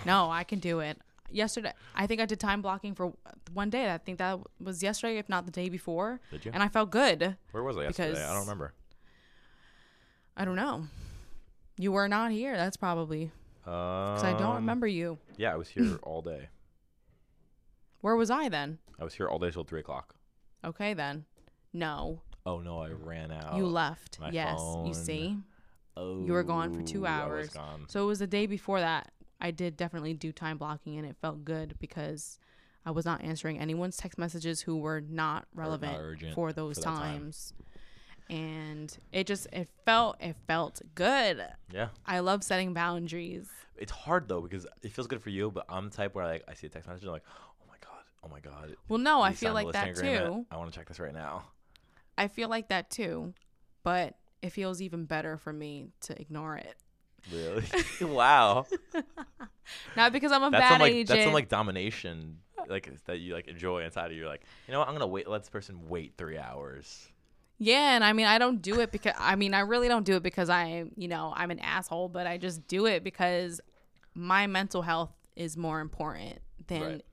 [0.07, 0.99] No, I can do it.
[1.33, 3.13] Yesterday, I think I did time blocking for
[3.53, 3.93] one day.
[3.93, 6.51] I think that was yesterday, if not the day before, Did you?
[6.53, 7.37] and I felt good.
[7.53, 8.21] Where was I yesterday?
[8.25, 8.73] I don't remember.
[10.37, 10.87] I don't know.
[11.79, 12.57] You were not here.
[12.57, 13.31] That's probably
[13.65, 15.19] because I don't Um, remember you.
[15.37, 16.49] Yeah, I was here all day.
[18.01, 18.79] Where was I then?
[18.99, 20.15] I was here all day till three o'clock.
[20.65, 21.25] Okay, then.
[21.73, 23.57] No, Oh no, I ran out.
[23.57, 24.19] you left.
[24.19, 24.87] my Yes, phone.
[24.87, 25.37] you see.
[25.97, 27.57] Oh, you were gone for two oh, was hours.
[27.89, 29.13] So it was the day before that.
[29.41, 32.39] I did definitely do time blocking, and it felt good because
[32.85, 36.85] I was not answering anyone's text messages who were not relevant urgent for those for
[36.85, 37.21] that time.
[37.21, 37.53] times.
[38.29, 41.45] And it just it felt it felt good.
[41.73, 43.49] Yeah, I love setting boundaries.
[43.77, 46.45] it's hard though because it feels good for you, but I'm the type where like
[46.49, 47.25] I see a text message, I'm like,
[48.25, 48.77] oh my god.
[48.89, 50.47] Well, no, I feel like that too.
[50.51, 51.45] I want to check this right now.
[52.19, 53.33] I feel like that too,
[53.83, 56.77] but it feels even better for me to ignore it.
[57.33, 57.65] Really?
[58.01, 58.67] wow.
[59.97, 61.09] Not because I'm a That's bad some like agent.
[61.09, 64.27] that's some like domination, like that you like enjoy inside of you.
[64.27, 64.89] Like, you know what?
[64.89, 65.29] I'm gonna wait.
[65.29, 67.09] Let this person wait three hours.
[67.59, 70.17] Yeah, and I mean, I don't do it because I mean, I really don't do
[70.17, 73.61] it because I'm you know, I'm an asshole, but I just do it because
[74.15, 77.05] my mental health is more important than Right.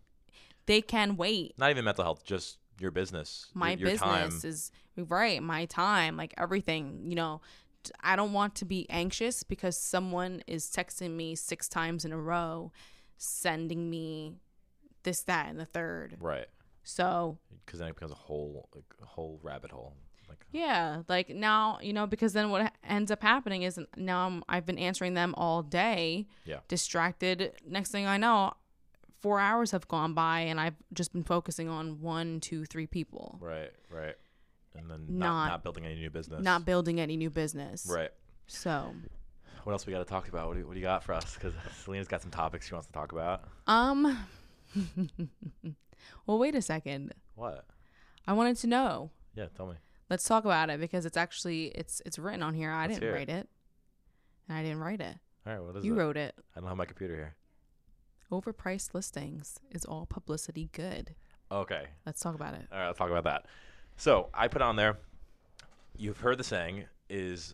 [0.67, 1.55] They can wait.
[1.57, 3.47] Not even mental health, just your business.
[3.55, 4.49] My your, your business time.
[4.49, 7.41] is right, my time, like everything, you know.
[8.03, 12.17] I don't want to be anxious because someone is texting me six times in a
[12.19, 12.71] row,
[13.17, 14.33] sending me
[15.03, 16.17] this, that, and the third.
[16.19, 16.47] right,
[16.83, 19.93] So because then it becomes a whole like, a whole rabbit hole.
[20.27, 24.25] Like, uh, Yeah, like now, you know, because then what ends up happening is now
[24.27, 26.57] I'm, I've been answering them all day, Yeah.
[26.67, 27.53] distracted.
[27.65, 28.53] Next thing I know,
[29.19, 33.37] four hours have gone by and I've just been focusing on one, two, three people,
[33.41, 34.15] right, right,
[34.75, 36.43] and then Not- not not building any new business.
[36.43, 37.87] not building any new business.
[37.89, 38.11] right.
[38.47, 38.93] So,
[39.63, 40.47] What else we got to talk about?
[40.47, 41.33] What do, you, what do you got for us?
[41.35, 41.53] Because
[41.83, 43.43] Selena's got some topics she wants to talk about.
[43.67, 44.17] um,
[46.25, 47.13] well, wait a second.
[47.35, 47.65] What?
[48.25, 49.11] I wanted to know.
[49.35, 49.75] Yeah, tell me.
[50.09, 52.71] Let's talk about it because it's actually it's it's written on here.
[52.71, 53.17] I Let's didn't hear it.
[53.19, 53.49] write it,
[54.47, 55.15] and I didn't write it.
[55.45, 55.97] All right, what is You it?
[55.97, 56.35] wrote it.
[56.55, 57.35] I don't have my computer here.
[58.31, 61.15] Overpriced listings is all publicity good.
[61.51, 61.85] Okay.
[62.05, 62.67] Let's talk about it.
[62.71, 63.45] All right, let's talk about that.
[63.95, 64.97] So I put on there.
[65.95, 67.53] You've heard the saying: "Is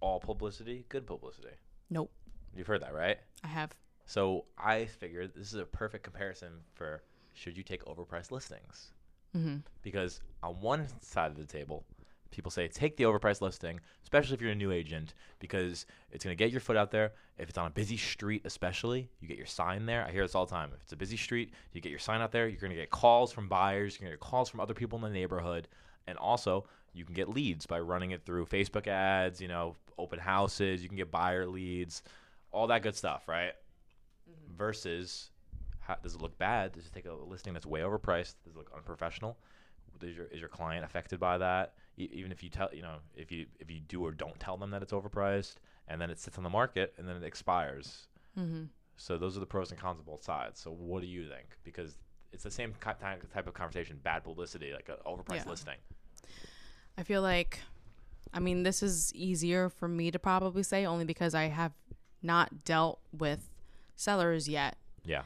[0.00, 1.54] all publicity good publicity?"
[1.88, 2.10] Nope,
[2.56, 3.18] You've heard that, right?
[3.44, 3.74] I have.
[4.06, 7.02] So I figured this is a perfect comparison for
[7.34, 8.92] should you take overpriced listings?
[9.36, 9.56] Mm-hmm.
[9.82, 11.84] Because on one side of the table,
[12.30, 16.36] people say take the overpriced listing, especially if you're a new agent, because it's going
[16.36, 17.12] to get your foot out there.
[17.38, 20.04] If it's on a busy street, especially, you get your sign there.
[20.06, 20.70] I hear this all the time.
[20.74, 22.48] If it's a busy street, you get your sign out there.
[22.48, 23.94] You're going to get calls from buyers.
[23.94, 25.68] You're going to get calls from other people in the neighborhood,
[26.06, 29.40] and also you can get leads by running it through Facebook ads.
[29.40, 30.82] You know, open houses.
[30.82, 32.02] You can get buyer leads,
[32.52, 33.52] all that good stuff, right?
[34.28, 34.56] Mm-hmm.
[34.56, 35.30] Versus,
[35.80, 36.72] how, does it look bad?
[36.72, 38.34] Does it take a listing that's way overpriced?
[38.44, 39.36] Does it look unprofessional?
[40.02, 41.74] Is your is your client affected by that?
[41.98, 44.56] E- even if you tell you know if you if you do or don't tell
[44.56, 45.54] them that it's overpriced,
[45.88, 48.08] and then it sits on the market and then it expires.
[48.38, 48.64] Mm-hmm.
[48.96, 50.60] So those are the pros and cons of both sides.
[50.60, 51.46] So what do you think?
[51.64, 51.98] Because
[52.32, 55.50] it's the same type of conversation, bad publicity, like an overpriced Yeah.
[55.50, 55.76] listing.
[56.98, 57.60] I feel like,
[58.32, 61.72] I mean, this is easier for me to probably say only because I have
[62.22, 63.50] not dealt with
[63.96, 64.76] sellers yet.
[65.04, 65.22] Yeah.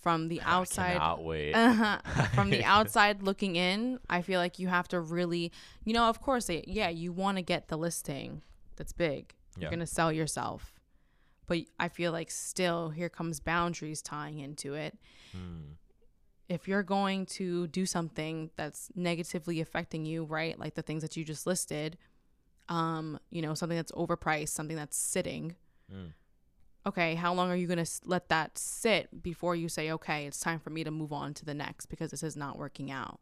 [0.00, 1.52] From the outside, I cannot wait.
[1.54, 1.98] uh
[2.34, 5.52] from the outside looking in, I feel like you have to really,
[5.84, 8.42] you know, of course, eh, yeah, you want to get the listing
[8.76, 9.34] that's big.
[9.56, 9.62] Yeah.
[9.62, 10.74] You're gonna sell yourself,
[11.46, 14.96] but I feel like still here comes boundaries tying into it.
[15.32, 15.72] Hmm.
[16.48, 21.16] If you're going to do something that's negatively affecting you, right, like the things that
[21.16, 21.98] you just listed,
[22.68, 25.56] um, you know, something that's overpriced, something that's sitting.
[25.92, 26.12] Mm.
[26.86, 30.38] Okay, how long are you going to let that sit before you say, okay, it's
[30.38, 33.18] time for me to move on to the next because this is not working out?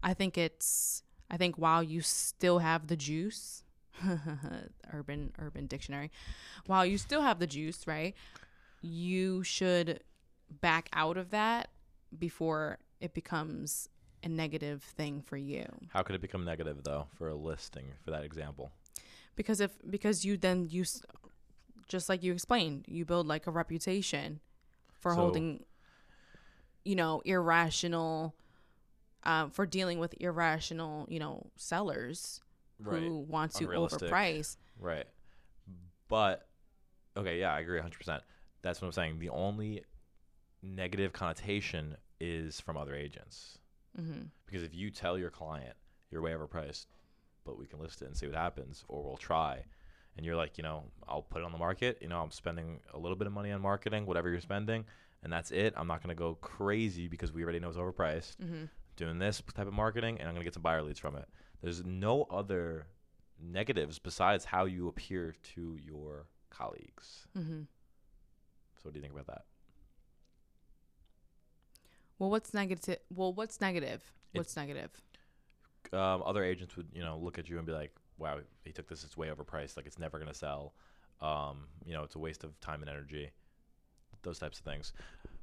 [0.00, 3.64] I think it's, I think while you still have the juice,
[4.92, 6.12] urban, urban dictionary,
[6.66, 8.14] while you still have the juice, right,
[8.80, 10.04] you should
[10.60, 11.68] back out of that
[12.16, 13.88] before it becomes
[14.22, 15.66] a negative thing for you.
[15.88, 18.70] How could it become negative though for a listing for that example?
[19.40, 21.02] because if because you then use
[21.90, 24.40] just like you explained you build like a reputation
[25.00, 25.64] for So- holding
[26.84, 28.34] you know irrational
[29.24, 32.40] um, for dealing with irrational you know sellers
[32.82, 33.64] who want to
[34.10, 35.04] overprice Right.
[36.08, 36.48] But
[37.16, 38.20] okay, yeah, I agree 100%.
[38.62, 39.18] That's what I'm saying.
[39.18, 39.84] The only
[40.62, 43.58] negative connotation is from other agents.
[43.96, 45.74] hmm Because if you tell your client
[46.10, 46.86] you're way overpriced,
[47.44, 49.64] but we can list it and see what happens, or we'll try,
[50.20, 52.80] and you're like, you know, I'll put it on the market, you know, I'm spending
[52.92, 54.84] a little bit of money on marketing, whatever you're spending,
[55.22, 55.72] and that's it.
[55.78, 58.36] I'm not going to go crazy because we already know it's overpriced.
[58.38, 58.64] hmm
[58.96, 61.26] Doing this type of marketing, and I'm going to get some buyer leads from it.
[61.62, 62.84] There's no other
[63.42, 67.26] negatives besides how you appear to your colleagues.
[67.34, 67.62] hmm
[68.76, 69.44] So, what do you think about that?
[72.18, 74.02] well what's negative well what's negative
[74.32, 74.90] what's negative
[75.94, 78.88] um, other agents would you know look at you and be like, "Wow, he took
[78.88, 79.76] this; it's way overpriced.
[79.76, 80.74] Like it's never gonna sell.
[81.20, 83.30] Um, you know, it's a waste of time and energy.
[84.22, 84.92] Those types of things."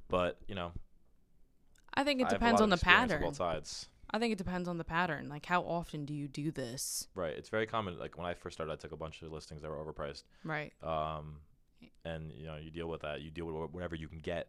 [0.09, 0.71] But you know,
[1.95, 4.77] i think it I depends on the pattern Both sides, i think it depends on
[4.77, 7.33] the pattern like how often do you do this right?
[7.35, 7.97] It's very common.
[7.99, 10.23] Like when I first started, I took a bunch of listings that were overpriced.
[10.43, 11.37] right Um,
[12.05, 13.21] and you know, you deal with that.
[13.21, 14.47] You deal with whatever you can get.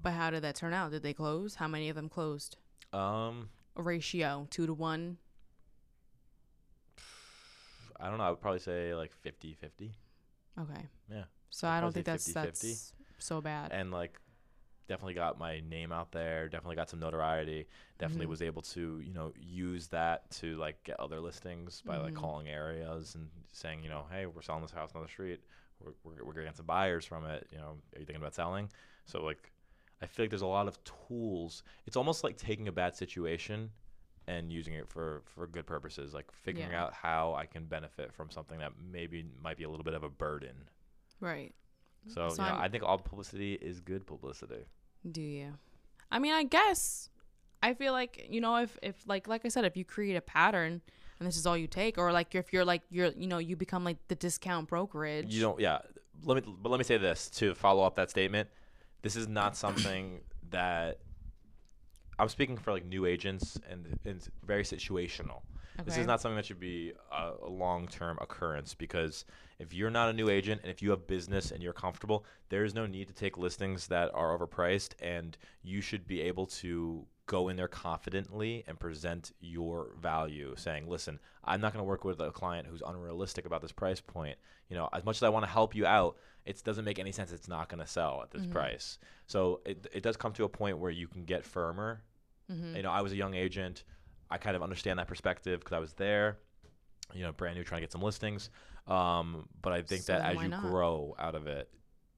[0.00, 2.56] but how did that turn out did they close how many of them closed
[2.92, 5.18] Um, a ratio two to one
[8.00, 8.24] I don't know.
[8.24, 9.90] I would probably say like 50-50.
[10.60, 11.24] okay Yeah.
[11.50, 12.32] so i don't think that's 50-50.
[12.34, 14.18] that's so bad and like
[14.88, 17.66] definitely got my name out there definitely got some notoriety
[17.98, 18.30] definitely Mhm.
[18.30, 22.16] was able to you know use that to like get other listings by like Mhm.
[22.16, 25.40] calling areas and saying you know hey we're selling this house on the street
[25.80, 28.68] we're, we're, we're getting some buyers from it you know are you thinking about selling
[29.04, 29.52] so like
[30.00, 33.70] i feel like there's a lot of tools it's almost like taking a bad situation
[34.28, 36.82] and using it for for good purposes like figuring Yeah.
[36.84, 40.02] out how i can benefit from something that maybe might be a little bit of
[40.04, 40.54] a burden
[41.20, 41.54] right
[42.06, 44.64] so, So you know, I think all publicity is good publicity.
[45.10, 45.54] do you
[46.10, 47.08] i mean i guess
[47.62, 50.20] i feel like you know if if like like i said if you create a
[50.20, 50.80] pattern
[51.18, 53.56] and this is all you take or like if you're like you're you know you
[53.56, 55.78] become like the discount brokerage You don't, yeah.
[56.24, 58.48] Let me, but let me say this to follow up that statement.
[59.02, 60.98] This is not something that
[62.18, 65.42] I'm speaking for like new agents and, and it's very situational.
[65.84, 69.24] This is not something that should be a, a long term occurrence because
[69.60, 72.64] if you're not a new agent and if you have business and you're comfortable, there
[72.64, 77.06] is no need to take listings that are overpriced and you should be able to
[77.26, 82.04] go in there confidently and present your value saying, listen, I'm not going to work
[82.04, 84.36] with a client who's unrealistic about this price point.
[84.68, 87.12] You know, as much as I want to help you out, it doesn't make any
[87.12, 87.30] sense.
[87.30, 88.50] It's not going to sell at this Mhm.
[88.50, 88.98] price.
[89.26, 92.02] So it, it does come to a point where you can get firmer
[92.50, 92.76] Mhm.
[92.76, 93.84] you know, I was a young agent.
[94.30, 96.38] I kind of understand that perspective because I was there,
[97.14, 98.50] you know, brand new, trying to get some listings.
[98.86, 100.60] Um, but I think So that as you not?
[100.60, 101.70] grow out of it,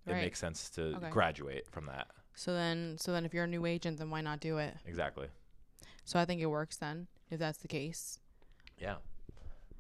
[0.06, 1.10] it makes sense to Okay.
[1.10, 2.08] graduate from that.
[2.34, 5.26] so then so then if you're a new agent then why not do it Exactly.
[6.04, 8.18] so i think it works then if that's the case
[8.78, 8.96] Yeah.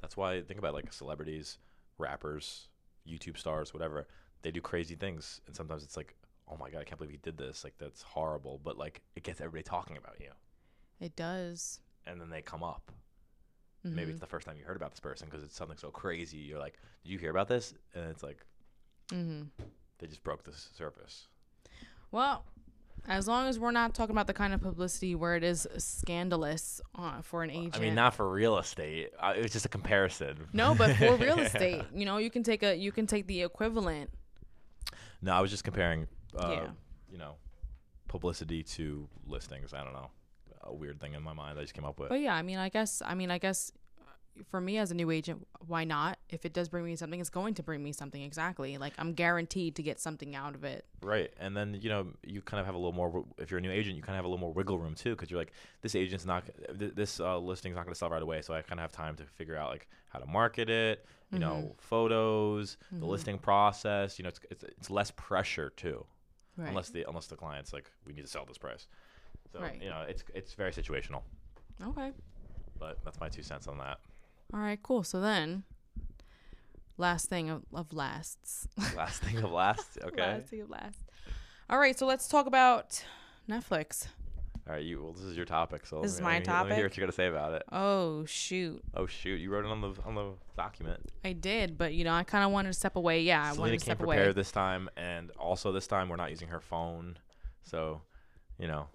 [0.02, 1.58] That's why I think about like celebrities,
[1.98, 2.68] rappers,
[3.08, 4.06] YouTube stars, whatever.
[4.42, 6.16] They do crazy things, and sometimes it's like,
[6.50, 7.64] oh my god, I can't believe he did this.
[7.64, 10.30] Like that's horrible, but like it gets everybody talking about you,
[11.00, 11.80] It does.
[12.06, 12.90] and then they come up.
[13.82, 14.10] Maybe Mhm.
[14.10, 16.36] it's the first time you heard about this person because it's something so crazy.
[16.36, 17.72] You're like, did you hear about this?
[17.94, 18.44] And it's like
[19.08, 19.48] Mhm.
[19.98, 21.28] they just broke the surface.
[22.10, 22.44] Well,
[23.08, 26.82] as long as we're not talking about the kind of publicity where it is scandalous
[26.94, 27.76] uh, for an agent.
[27.76, 29.12] I mean, not for real estate.
[29.18, 30.48] Uh, it was just a comparison.
[30.52, 33.40] no, but for real estate, you know, you can take a you can take the
[33.42, 34.10] equivalent.
[35.22, 36.06] No, I was just comparing,
[36.36, 36.70] uh, Yeah.
[37.10, 37.34] you know,
[38.08, 39.72] publicity to listings.
[39.72, 40.10] I don't know,
[40.62, 42.08] a weird thing in my mind I just came up with.
[42.08, 44.94] But yeah, I mean, I guess I mean, I guess uh, for me as a
[44.94, 46.18] new agent, why not?
[46.28, 48.78] If it does bring me something, it's going to bring me something exactly.
[48.78, 50.84] Like I'm guaranteed to get something out of it.
[51.02, 53.24] Right, and then you know you kind of have a little more.
[53.38, 55.10] If you're a new agent, you kind of have a little more wiggle room too,
[55.10, 55.52] because you're like,
[55.82, 56.44] this agent's not,
[56.78, 58.92] th- this uh, listing's not going to sell right away, so I kind of have
[58.92, 64.18] time to figure out like how to market it, you know, photos, the listing process.
[64.18, 66.04] You know, it's, it's it's less pressure too,
[66.56, 66.68] Right.
[66.68, 68.86] unless the unless the client's like, we need to sell this price.
[69.52, 69.80] So Right.
[69.82, 71.22] you know, it's it's very situational.
[71.82, 72.12] okay.
[72.78, 73.98] But that's my two cents on that.
[74.54, 74.82] All right.
[74.82, 75.02] Cool.
[75.04, 75.64] So then,
[76.96, 78.66] last thing of, of lasts.
[78.96, 80.20] Last thing of last, okay.
[80.22, 80.98] last thing of last.
[81.68, 81.98] All right.
[81.98, 83.04] So let's talk about
[83.48, 84.06] Netflix.
[84.70, 85.02] All right, you.
[85.02, 86.68] Well, this is your topic, so This is let my topic.
[86.68, 87.64] Let me hear what you're gonna say about it.
[87.72, 91.10] Oh shoot, Oh shoot, you wrote it on the on the document.
[91.24, 93.22] I did, but you know, I kind of wanted to step away.
[93.22, 94.32] Yeah, I Selena wanted to step prepared away.
[94.32, 97.18] this time, and also this time we're not using her phone,
[97.64, 98.02] so
[98.60, 98.86] you know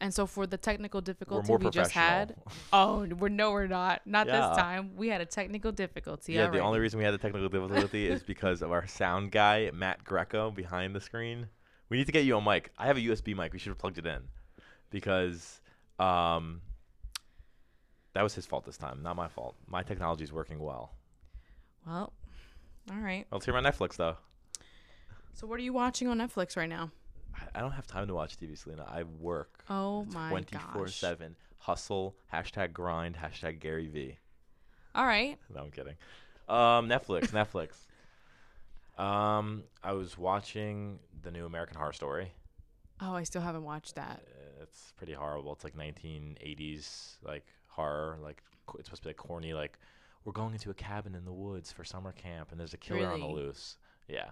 [0.00, 2.36] And so for the technical difficulty we just had,
[2.72, 4.02] oh, we're no, we're not.
[4.06, 4.50] Not Yeah.
[4.50, 4.94] this time.
[4.94, 6.34] We had a technical difficulty.
[6.34, 9.72] yeah, the only reason we had the technical difficulty is because of our sound guy
[9.74, 11.48] Matt Greco behind the screen.
[11.88, 12.70] We need to get you a mic.
[12.78, 13.52] I have a USB mic.
[13.52, 14.28] We should have plugged it in
[14.90, 15.60] because
[15.98, 16.60] um,
[18.14, 19.56] that was his fault this time, not my fault.
[19.66, 20.92] My technology is working well.
[21.86, 22.12] Well,
[22.90, 23.26] all right.
[23.32, 24.16] Let's hear my Netflix though.
[25.34, 26.90] So what are you watching on Netflix right now?
[27.34, 28.84] I- I don't have time to watch TV, Selena.
[28.88, 31.36] I work Oh my twenty four seven.
[31.58, 32.16] Hustle.
[32.32, 33.16] Hashtag grind.
[33.16, 34.16] Hashtag Gary V.
[34.94, 35.38] All right.
[35.54, 35.94] No, I'm kidding.
[36.48, 37.28] Um, Netflix.
[38.98, 39.02] Netflix.
[39.02, 42.32] Um, I was watching the new American Horror Story.
[43.00, 44.22] Oh, I still haven't watched that.
[44.62, 45.52] It's pretty horrible.
[45.52, 48.18] It's like 1980s like horror.
[48.22, 49.54] Like co- it's supposed to be like corny.
[49.54, 49.78] Like
[50.24, 53.08] we're going into a cabin in the woods for summer camp, and there's a killer
[53.10, 53.42] on the Really?
[53.42, 53.76] loose.
[54.08, 54.30] Yeah,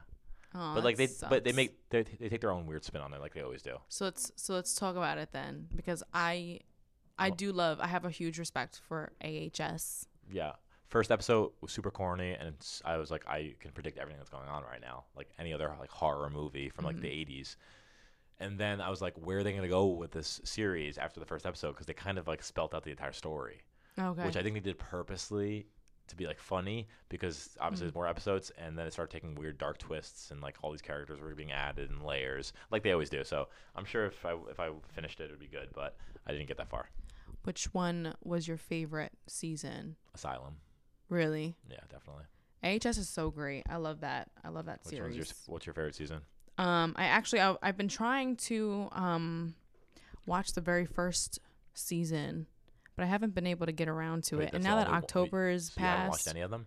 [0.55, 1.57] Oh, but like they, that but they sucks.
[1.57, 3.77] make they, they take their own weird spin on it, like they always do.
[3.89, 6.61] So let's so let's talk about it then, because I,
[7.19, 7.79] I do love.
[7.81, 10.07] I have a huge respect for AHS.
[10.31, 10.53] Yeah.
[10.89, 14.31] First episode was super corny, and it's, I was like, I can predict everything that's
[14.31, 17.03] going on right now, like any other like horror movie from like mm-hmm.
[17.03, 17.57] the '80s.
[18.39, 21.27] And then I was like, where are they gonna go with this series after the
[21.27, 21.73] first episode?
[21.73, 23.63] Because they kind of like spelt out the entire story,
[23.99, 24.25] Okay.
[24.25, 25.67] which I think they did purposely
[26.09, 27.97] to be like funny because obviously there's mm.
[27.97, 31.21] more episodes, and then it started taking weird dark twists, and like all these characters
[31.21, 33.25] were being added in layers, like they always do.
[33.25, 36.33] So I'm sure if I if I finished it, it would be good, but I
[36.33, 36.91] didn't get that far.
[37.45, 39.97] Which one was your favorite season?
[40.15, 40.57] Asylum,
[41.09, 41.57] Really?
[41.71, 42.25] yeah, definitely.
[42.63, 43.65] AHS is so great.
[43.69, 44.31] I love that.
[44.43, 45.17] I love that Which series.
[45.17, 46.21] your what's your favorite season?
[46.59, 49.55] Um, I actually I, I've been trying to um
[50.25, 51.39] watch the very first
[51.75, 52.47] season,
[52.97, 54.55] but I haven't been able to get around to Wait, it.
[54.55, 56.67] And now that October is So you haven't watched any of them?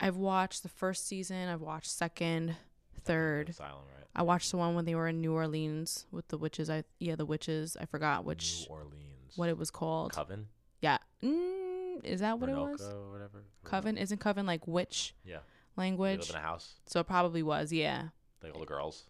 [0.00, 1.48] I've watched the first season.
[1.48, 2.56] I've watched second,
[3.04, 3.50] third.
[3.50, 4.06] Asylum, right?
[4.14, 6.68] I watched the one when they were in New Orleans with the witches.
[6.68, 7.76] I yeah, the witches.
[7.80, 9.36] I forgot which New Orleans.
[9.36, 10.12] what it was called.
[10.12, 10.48] Coven?
[10.80, 12.82] yeah, mm, is that what it was?
[12.82, 13.44] Or whatever.
[13.64, 15.38] Coven isn't Coven like witch Yeah.
[15.76, 16.20] Language?
[16.20, 16.74] live in a house.
[16.86, 17.72] So it probably was.
[17.72, 18.08] Yeah,
[18.42, 19.04] Like all the girls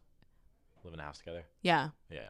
[0.85, 1.45] live in a house together.
[1.63, 1.91] yeah.
[2.11, 2.29] Yeah.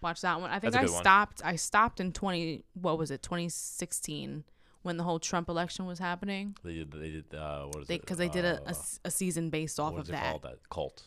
[0.00, 0.50] Watch that one.
[0.50, 1.02] I think That's a I good one.
[1.02, 1.42] stopped.
[1.44, 2.64] I stopped in twenty.
[2.74, 3.22] What was it?
[3.22, 4.42] Twenty sixteen
[4.82, 6.56] when the whole Trump election was happening.
[6.64, 6.90] They did.
[6.90, 7.32] They did.
[7.32, 8.00] Uh, what is it?
[8.00, 10.12] because they did a, a Uh, s- a season based off what of is it
[10.14, 10.24] that.
[10.30, 10.42] called?
[10.42, 11.02] That cult.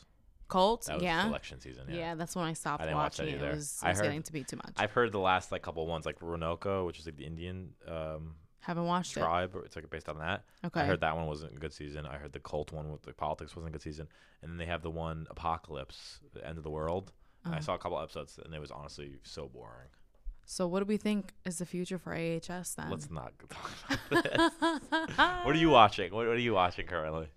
[0.48, 0.86] Cult.
[0.86, 1.28] That was yeah.
[1.28, 1.88] election season.
[1.90, 1.96] yeah.
[1.98, 2.16] Yeah.
[2.16, 3.42] that's when I stopped I didn't watch that watching it.
[3.42, 3.52] either.
[3.52, 4.74] It was, it I was heard- getting to be too much.
[4.78, 8.36] I've heard the last like couple ones like Roanoke, which is like the Indian um,
[8.66, 9.20] Haven't watched it.
[9.20, 9.56] tribe.
[9.56, 10.44] Or it's like based on that.
[10.66, 10.82] Okay.
[10.82, 12.06] I heard that one wasn't a good season.
[12.06, 14.08] I heard the cult one with the politics wasn't a good season,
[14.42, 17.12] and then they have the one Apocalypse, the end of the world.
[17.46, 17.56] Uh-huh.
[17.58, 19.90] I saw a couple episodes, and it was honestly so boring.
[20.48, 22.90] So what do we think is the future for AHS then?
[22.90, 23.72] Let's not talk
[24.12, 24.52] about this.
[25.44, 26.12] what are you watching?
[26.14, 27.28] What, what are you watching currently?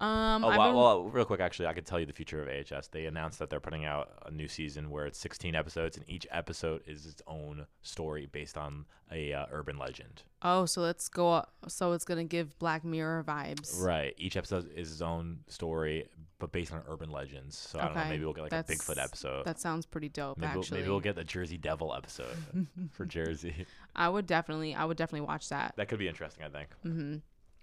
[0.00, 2.48] Um, Oh, well, been- well, real quick, actually, I could tell you the future of
[2.48, 2.88] AHS.
[2.88, 6.26] They announced that they're putting out a new season where it's 16 episodes, and each
[6.30, 10.22] episode is its own story based on a uh, urban legend.
[10.42, 11.44] oh, so let's go.
[11.68, 13.80] So it's gonna give Black Mirror vibes.
[13.80, 14.14] Right.
[14.18, 17.56] Each episode is its own story, but based on urban legends.
[17.56, 18.04] So I don't know.
[18.08, 19.44] Maybe we'll get like a Bigfoot episode.
[19.46, 20.38] That sounds pretty dope.
[20.38, 22.36] Maybe we'll, actually, maybe we'll get the Jersey Devil episode
[22.92, 23.66] for Jersey.
[23.94, 25.74] I would definitely, I would definitely watch that.
[25.76, 26.44] That could be interesting.
[26.44, 26.68] I think.
[26.82, 27.16] hmm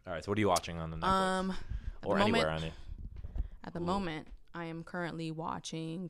[0.08, 0.24] All right.
[0.24, 1.54] So what are you watching on the Netflix Um,
[2.06, 2.74] or the anywhere moment- on it?
[3.64, 3.84] at the Ooh.
[3.84, 6.10] moment, I am currently watching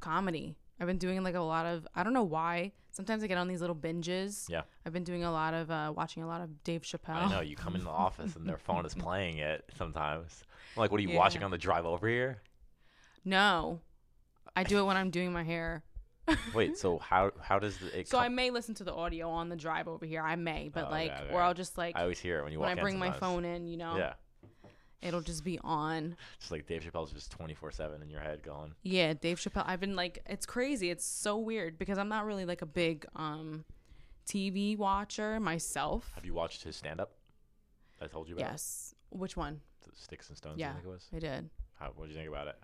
[0.00, 0.56] comedy.
[0.78, 2.72] I've been doing like a lot of I don't know why.
[2.90, 4.48] Sometimes I get on these little binges.
[4.48, 4.62] Yeah.
[4.86, 7.14] I've been doing a lot of uh, watching a lot of Dave Chappelle.
[7.16, 10.44] I know you come in the office and their phone is playing it sometimes.
[10.76, 11.18] I'm like, what are you Yeah.
[11.18, 12.38] watching on the drive over here?
[13.24, 13.80] No,
[14.54, 15.82] I do it when I'm doing my hair.
[16.54, 19.48] Wait, so how how does the, it So I may listen to the audio on
[19.48, 20.22] the drive over here.
[20.22, 21.46] I may, but Oh, like, yeah, or yeah.
[21.46, 23.44] I'll just like I always hear it when you when I in bring my phone
[23.44, 24.14] in, you know, Yeah,
[25.02, 26.16] it'll just be on.
[26.38, 28.74] just like Dave Chappelle's just 24 seven in your head going.
[28.82, 29.64] Yeah, Dave Chappelle.
[29.66, 30.90] I've been like, it's crazy.
[30.90, 33.64] It's so weird because I'm not really like a big um
[34.26, 36.10] TV watcher myself.
[36.14, 37.12] Have you watched his stand up?
[38.00, 38.50] I told you about.
[38.50, 38.94] Yes.
[39.10, 39.60] Which one?
[39.84, 40.58] The Sticks and Stones.
[40.58, 40.70] Yeah.
[40.70, 41.06] I think it was.
[41.14, 41.50] I did.
[41.78, 42.56] How, what did you think about it?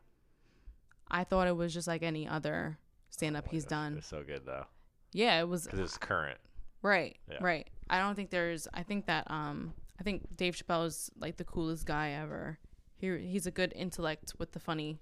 [1.10, 2.78] I thought it was just like any other
[3.10, 3.92] stand up Oh he's done.
[3.92, 4.64] It was so good though,
[5.12, 6.38] Yeah, it was because it's current.
[6.80, 7.16] right.
[7.30, 7.38] Yeah.
[7.40, 7.68] Right.
[7.90, 11.44] I don't think there's I think that um I think Dave Chappelle is like the
[11.44, 12.58] coolest guy ever.
[12.96, 14.98] He he's a good intellect with the funny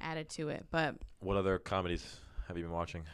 [0.00, 0.66] added to it.
[0.70, 2.18] But What other comedies
[2.48, 3.04] have you been watching?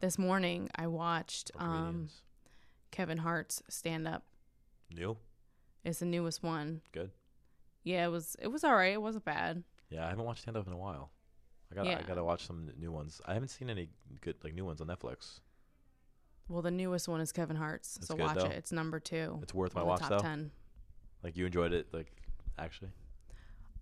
[0.00, 2.22] this morning I watched Or um comedians?
[2.90, 4.24] Kevin Hart's stand up.
[4.94, 5.16] New.
[5.84, 6.80] It's the newest one.
[6.92, 7.10] Good.
[7.84, 8.92] Yeah, it was it was all right.
[8.92, 9.62] It wasn't bad.
[9.90, 11.10] Yeah, I haven't watched stand up in a while.
[11.70, 12.02] I got to I Yeah.
[12.02, 13.20] gotta watch some new ones.
[13.26, 13.90] I haven't seen any
[14.20, 15.40] good like new ones on Netflix.
[16.48, 18.46] Well, the newest one is Kevin Hart's, That's so good, watch though.
[18.46, 18.52] it.
[18.52, 19.38] It's number two.
[19.42, 20.18] It's worth my on the watch top though.
[20.18, 20.50] ten.
[21.22, 22.06] Like you enjoyed it, like
[22.58, 22.90] actually.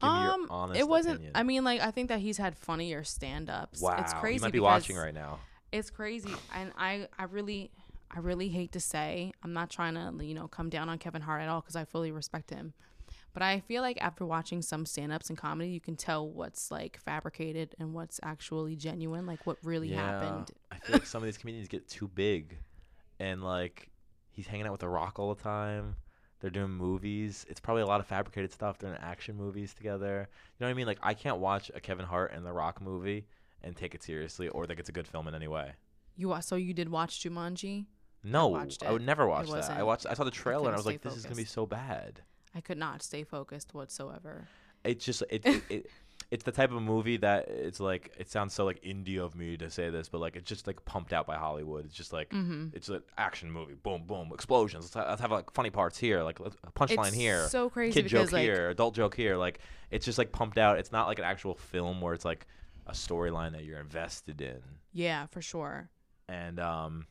[0.01, 1.15] Give me um, your honest it wasn't.
[1.17, 1.33] opinion.
[1.35, 3.81] I mean, like I think that he's had funnier stand-ups.
[3.81, 4.35] wow, it's crazy.
[4.37, 5.39] you might be because watching right now.
[5.73, 7.71] It's crazy, and I, I really,
[8.11, 11.23] I really hate to say, I'm not trying to, you know, come down on Kevin
[11.23, 12.73] Hart at all because I fully respect him.
[13.37, 16.99] But I feel like after watching some stand-ups and comedy, you can tell what's like
[17.05, 20.53] fabricated and what's actually genuine, like what really happened.
[20.73, 22.57] I feel like some of these comedians get too big,
[23.21, 23.91] and like
[24.31, 25.97] he's hanging out with The Rock all the time.
[26.41, 27.45] They're doing movies.
[27.51, 28.79] It's probably a lot of fabricated stuff.
[28.79, 30.31] They're in action movies together.
[30.31, 30.87] You know what I mean?
[30.87, 33.27] Like I can't watch a Kevin Hart and The Rock movie
[33.63, 35.73] and take it seriously, or think it's a good film in any way.
[36.17, 37.85] You so you did watch Jumanji?
[38.25, 39.69] No, watched I would never watch that.
[39.73, 40.07] I watched.
[40.07, 42.23] I saw the trailer and I was like, "This is gonna be so bad."
[42.57, 44.49] I could not stay focused whatsoever.
[44.85, 45.87] It's just it, it, it
[46.31, 49.57] it's the type of movie that it's like it sounds so like indie of me
[49.59, 51.85] to say this, but like it's just like pumped out by Hollywood.
[51.85, 52.69] It's just like Mm-hmm.
[52.73, 53.75] it's an action movie.
[53.75, 54.85] Boom, boom, explosions.
[54.87, 58.09] Let's, ha- let's have like funny parts here, like a punchline here, so crazy kid
[58.09, 59.37] joke like here, adult joke here.
[59.37, 60.79] Like it's just like pumped out.
[60.79, 62.47] It's not like an actual film where it's like
[62.87, 64.63] a storyline that you're invested in.
[64.93, 65.91] yeah, for sure.
[66.29, 67.07] And um,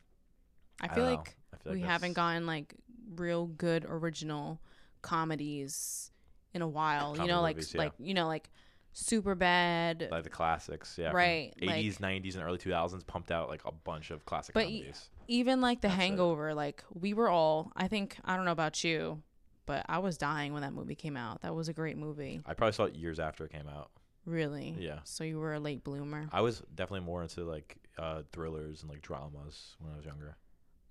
[0.80, 2.74] I feel like I feel we like haven't gotten like
[3.14, 4.60] real good original
[5.06, 6.10] comedies
[6.54, 7.10] in a while.
[7.12, 7.80] you Comedy know, like movies, yeah.
[7.80, 8.50] like you know, like
[8.94, 10.10] Superbad.
[10.10, 13.72] like the classics, yeah, Right, like- 80s, 90s, and early 2000s pumped out like a
[13.72, 15.10] bunch of classic But comedies.
[15.28, 16.02] even like The That's it.
[16.02, 16.54] Hangover.
[16.54, 17.72] Like we were all.
[17.76, 19.22] I think I don't know about you,
[19.66, 21.42] but I was dying when that movie came out.
[21.42, 22.40] That was a great movie.
[22.46, 23.90] I probably saw it years after it came out.
[24.24, 24.74] Really.
[24.78, 25.00] Yeah.
[25.04, 26.28] So you were a late bloomer.
[26.32, 30.36] I was definitely more into like uh, thrillers and like dramas when I was younger.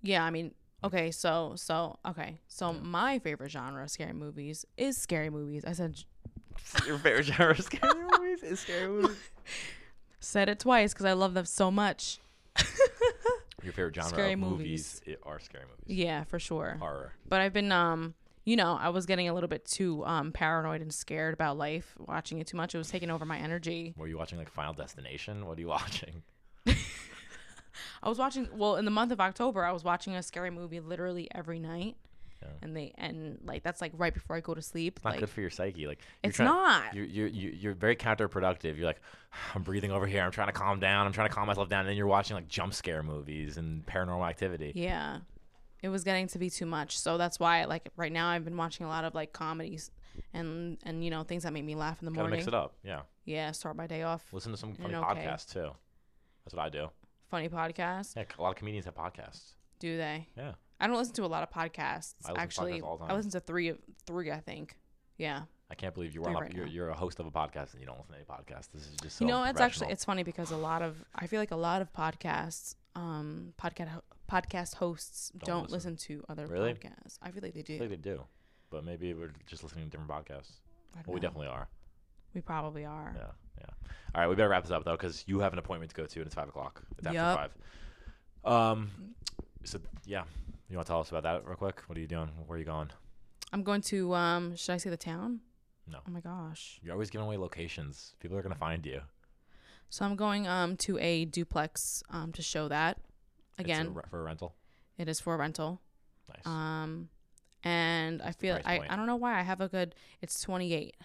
[0.02, 0.54] Yeah, I mean,
[0.84, 5.64] okay, so so okay, so my favorite genre of scary movies is scary movies.
[5.66, 6.04] I said
[6.88, 9.18] Your favorite genre of scary movies is scary movies.
[10.20, 12.20] said it twice because I love them so much.
[13.64, 15.18] Your favorite genre Scary of movies, movies.
[15.26, 15.98] i- are scary movies.
[15.98, 16.78] Yeah, for sure.
[16.80, 17.14] Horror.
[17.28, 18.14] But I've been um
[18.48, 21.96] you know, I was getting a little bit too um paranoid and scared about life
[21.98, 22.76] watching it too much.
[22.76, 23.94] It was taking over my energy.
[23.98, 25.48] Were you watching like Final Destination?
[25.48, 26.22] What are you watching?
[28.06, 30.80] I was watching well, in the month of October, I was watching a scary movie
[30.80, 31.98] literally every night.
[32.42, 32.50] Yeah.
[32.62, 34.98] And they and like that's like right before I go to sleep.
[34.98, 35.88] It's not like good for your psyche.
[35.88, 36.94] Like it's trying- not.
[36.94, 38.78] You're, you're you're you're very counterproductive.
[38.78, 39.02] You're like,
[39.56, 40.22] I'm breathing over here.
[40.22, 41.08] I'm trying to calm down.
[41.08, 41.82] I'm trying to calm myself down.
[41.82, 44.72] And then you're watching like jump scare movies and paranormal activity.
[44.76, 45.20] Yeah.
[45.82, 47.00] It was getting to be too much.
[47.00, 49.90] So that's why like right now I've been watching a lot of like comedies
[50.34, 52.38] and and you know things that make me laugh in the Gotta morning.
[52.38, 52.76] mix it up.
[52.84, 53.02] Yeah.
[53.26, 54.24] Yeah, start my day off.
[54.32, 55.04] Listen to some funny okay.
[55.04, 55.72] podcasts too.
[56.44, 56.90] That's what I do.
[57.36, 58.16] Funny podcast.
[58.16, 59.56] Yeah, a lot of comedians have podcasts.
[59.80, 60.30] Do they?
[60.38, 60.54] Yeah.
[60.80, 62.14] I don't listen to a lot of podcasts.
[62.24, 63.78] I listen to Actually, podcasts all the I listen to three of
[64.08, 64.78] three, I think.
[65.18, 65.42] Yeah.
[65.70, 66.42] I can't believe you Three run up.
[66.44, 68.70] right you're, you're a host of a podcast and you don't listen to any podcasts.
[68.74, 71.28] This is just so you know, it's actually it's funny because a lot of I
[71.28, 74.00] feel like a lot of podcasts, um, podcast
[74.32, 75.96] podcast hosts Don't don't, listen.
[75.96, 76.16] listen.
[76.20, 76.74] to other Really?
[76.74, 77.18] podcasts.
[77.22, 77.78] I feel like they I do.
[77.80, 78.22] think they do,
[78.70, 80.62] but maybe we're just listening to different podcasts.
[80.94, 81.68] I don't Well, we definitely are.
[82.36, 83.16] We probably are.
[83.16, 83.66] Yeah, yeah.
[84.14, 86.06] All right, we better wrap this up though, because you have an appointment to go
[86.06, 86.84] to, and it's five o'clock.
[86.98, 87.50] It's after
[88.44, 88.54] five.
[88.54, 88.92] Um,
[89.64, 90.24] so yeah,
[90.70, 91.82] you want to tell us about that real quick?
[91.88, 92.30] What are you doing?
[92.46, 92.92] Where are you going?
[93.52, 95.40] I'm going to um should I say the town?
[95.88, 96.00] No.
[96.08, 96.80] Oh my gosh.
[96.84, 98.16] You're always giving away locations.
[98.20, 99.02] People are gonna find you.
[99.90, 102.98] So I'm going um to a duplex um to show that.
[103.58, 104.54] A Again, re- for a rental.
[104.98, 105.82] it is for a rental.
[106.30, 106.46] Nice.
[106.46, 107.10] Um,
[107.64, 108.92] and I feel I, point?
[108.92, 109.96] I don't know why I have a good.
[110.22, 110.96] It's 28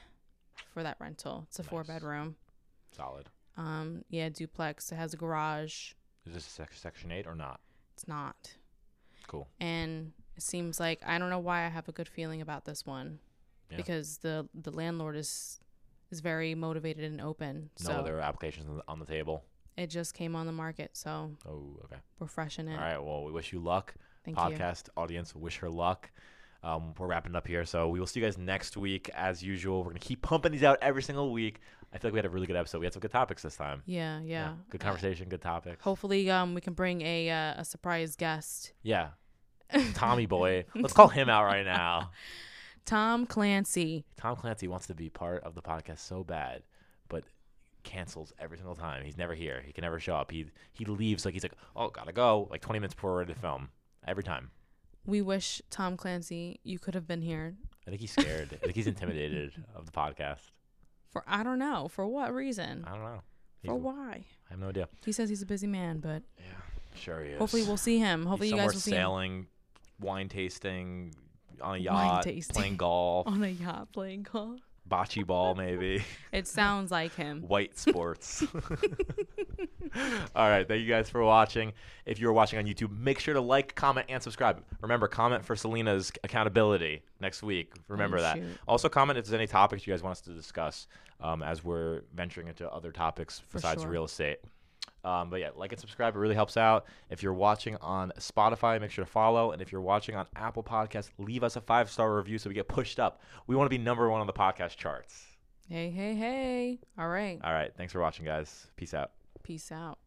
[0.73, 1.45] for that rental.
[1.49, 2.37] It's a four bedroom.
[2.97, 3.27] Solid.
[3.57, 4.91] Um, yeah, duplex.
[4.93, 5.93] It has a garage.
[6.27, 7.61] Is this sec- section eight or not?
[7.95, 8.55] It's not.
[9.27, 9.49] Cool.
[9.61, 12.85] And it seems like I don't know why I have a good feeling about this
[12.87, 13.19] one
[13.71, 13.77] Yeah.
[13.77, 15.61] because the the landlord is
[16.11, 17.71] is very motivated and open.
[17.85, 19.45] No so other applications on the, on the table.
[19.77, 22.01] it just came on the market, so Oh, okay.
[22.19, 22.75] we're fresh in it.
[22.75, 22.99] All right.
[22.99, 23.95] Well, we wish you luck.
[24.25, 24.43] Thank you.
[24.43, 26.11] Podcast audience, wish her luck.
[26.63, 29.79] Um, we're wrapping up here, so we will see you guys next week as usual.
[29.83, 31.61] We're gonna keep pumping these out every single week.
[31.93, 32.79] I feel like we had a really good episode.
[32.81, 33.83] We had some good topics this time.
[33.87, 34.55] Yeah, yeah.
[34.69, 35.29] Good Uh, conversation.
[35.29, 35.83] Good topics.
[35.83, 38.73] hopefully, um, we can bring a uh, a surprise guest.
[38.83, 39.09] Yeah.
[39.95, 40.67] Tommy boy.
[40.75, 42.11] Let's call him out right now.
[42.85, 44.05] Tom Clancy.
[44.17, 46.63] Tom Clancy wants to be part of the podcast so bad,
[47.09, 47.25] but
[47.85, 49.05] cancels every single time.
[49.05, 49.63] He's never here.
[49.65, 50.31] He can never show up.
[50.31, 52.49] He he leaves like he's like, oh, gotta go.
[52.51, 53.69] Like 20 minutes before we're ready to film.
[54.07, 54.51] Every time.
[55.11, 57.55] We wish Tom Clancy you could have been here.
[57.87, 58.51] I think he's scared.
[58.53, 60.51] I think he's intimidated of the podcast.
[61.11, 62.85] For I don't know for what reason.
[62.87, 63.21] I don't know.
[63.65, 64.25] For why?
[64.49, 64.89] I have no idea.
[65.05, 66.45] He says he's a busy man, but Yeah,
[66.95, 67.39] sure he is.
[67.41, 68.25] hopefully we'll see him.
[68.25, 69.47] Hopefully He's you guys will see him sailing,
[69.99, 71.15] wine tasting,
[71.61, 74.61] on a yacht, playing golf, on a yacht playing golf.
[74.89, 77.43] bocce ball maybe, It sounds like him.
[77.43, 78.45] white sports.
[80.37, 81.73] All right, thank you guys for watching.
[82.07, 84.63] If you're watching on YouTube, make sure to like, comment, and subscribe.
[84.81, 87.73] Remember, comment for Selena's accountability next week.
[87.89, 88.37] Remember Oh, that.
[88.37, 88.59] shoot.
[88.69, 90.87] Also, comment if there's any topics you guys want us to discuss
[91.21, 93.91] um, as we're venturing into other topics besides sure.
[93.91, 94.39] real estate.
[95.03, 96.15] Um, but yeah, like and subscribe.
[96.15, 96.85] It really helps out.
[97.09, 99.53] If you're watching on Spotify, make sure to follow.
[99.53, 102.55] And if you're watching on Apple Podcasts, leave us a five star review so we
[102.55, 103.23] get pushed up.
[103.47, 105.25] We want to be number one on the podcast charts.
[105.69, 106.79] Hey, hey, hey.
[106.99, 107.39] All right.
[107.43, 107.73] All right.
[107.77, 108.67] Thanks for watching, guys.
[108.77, 109.13] Peace out.
[109.51, 109.99] Peace out.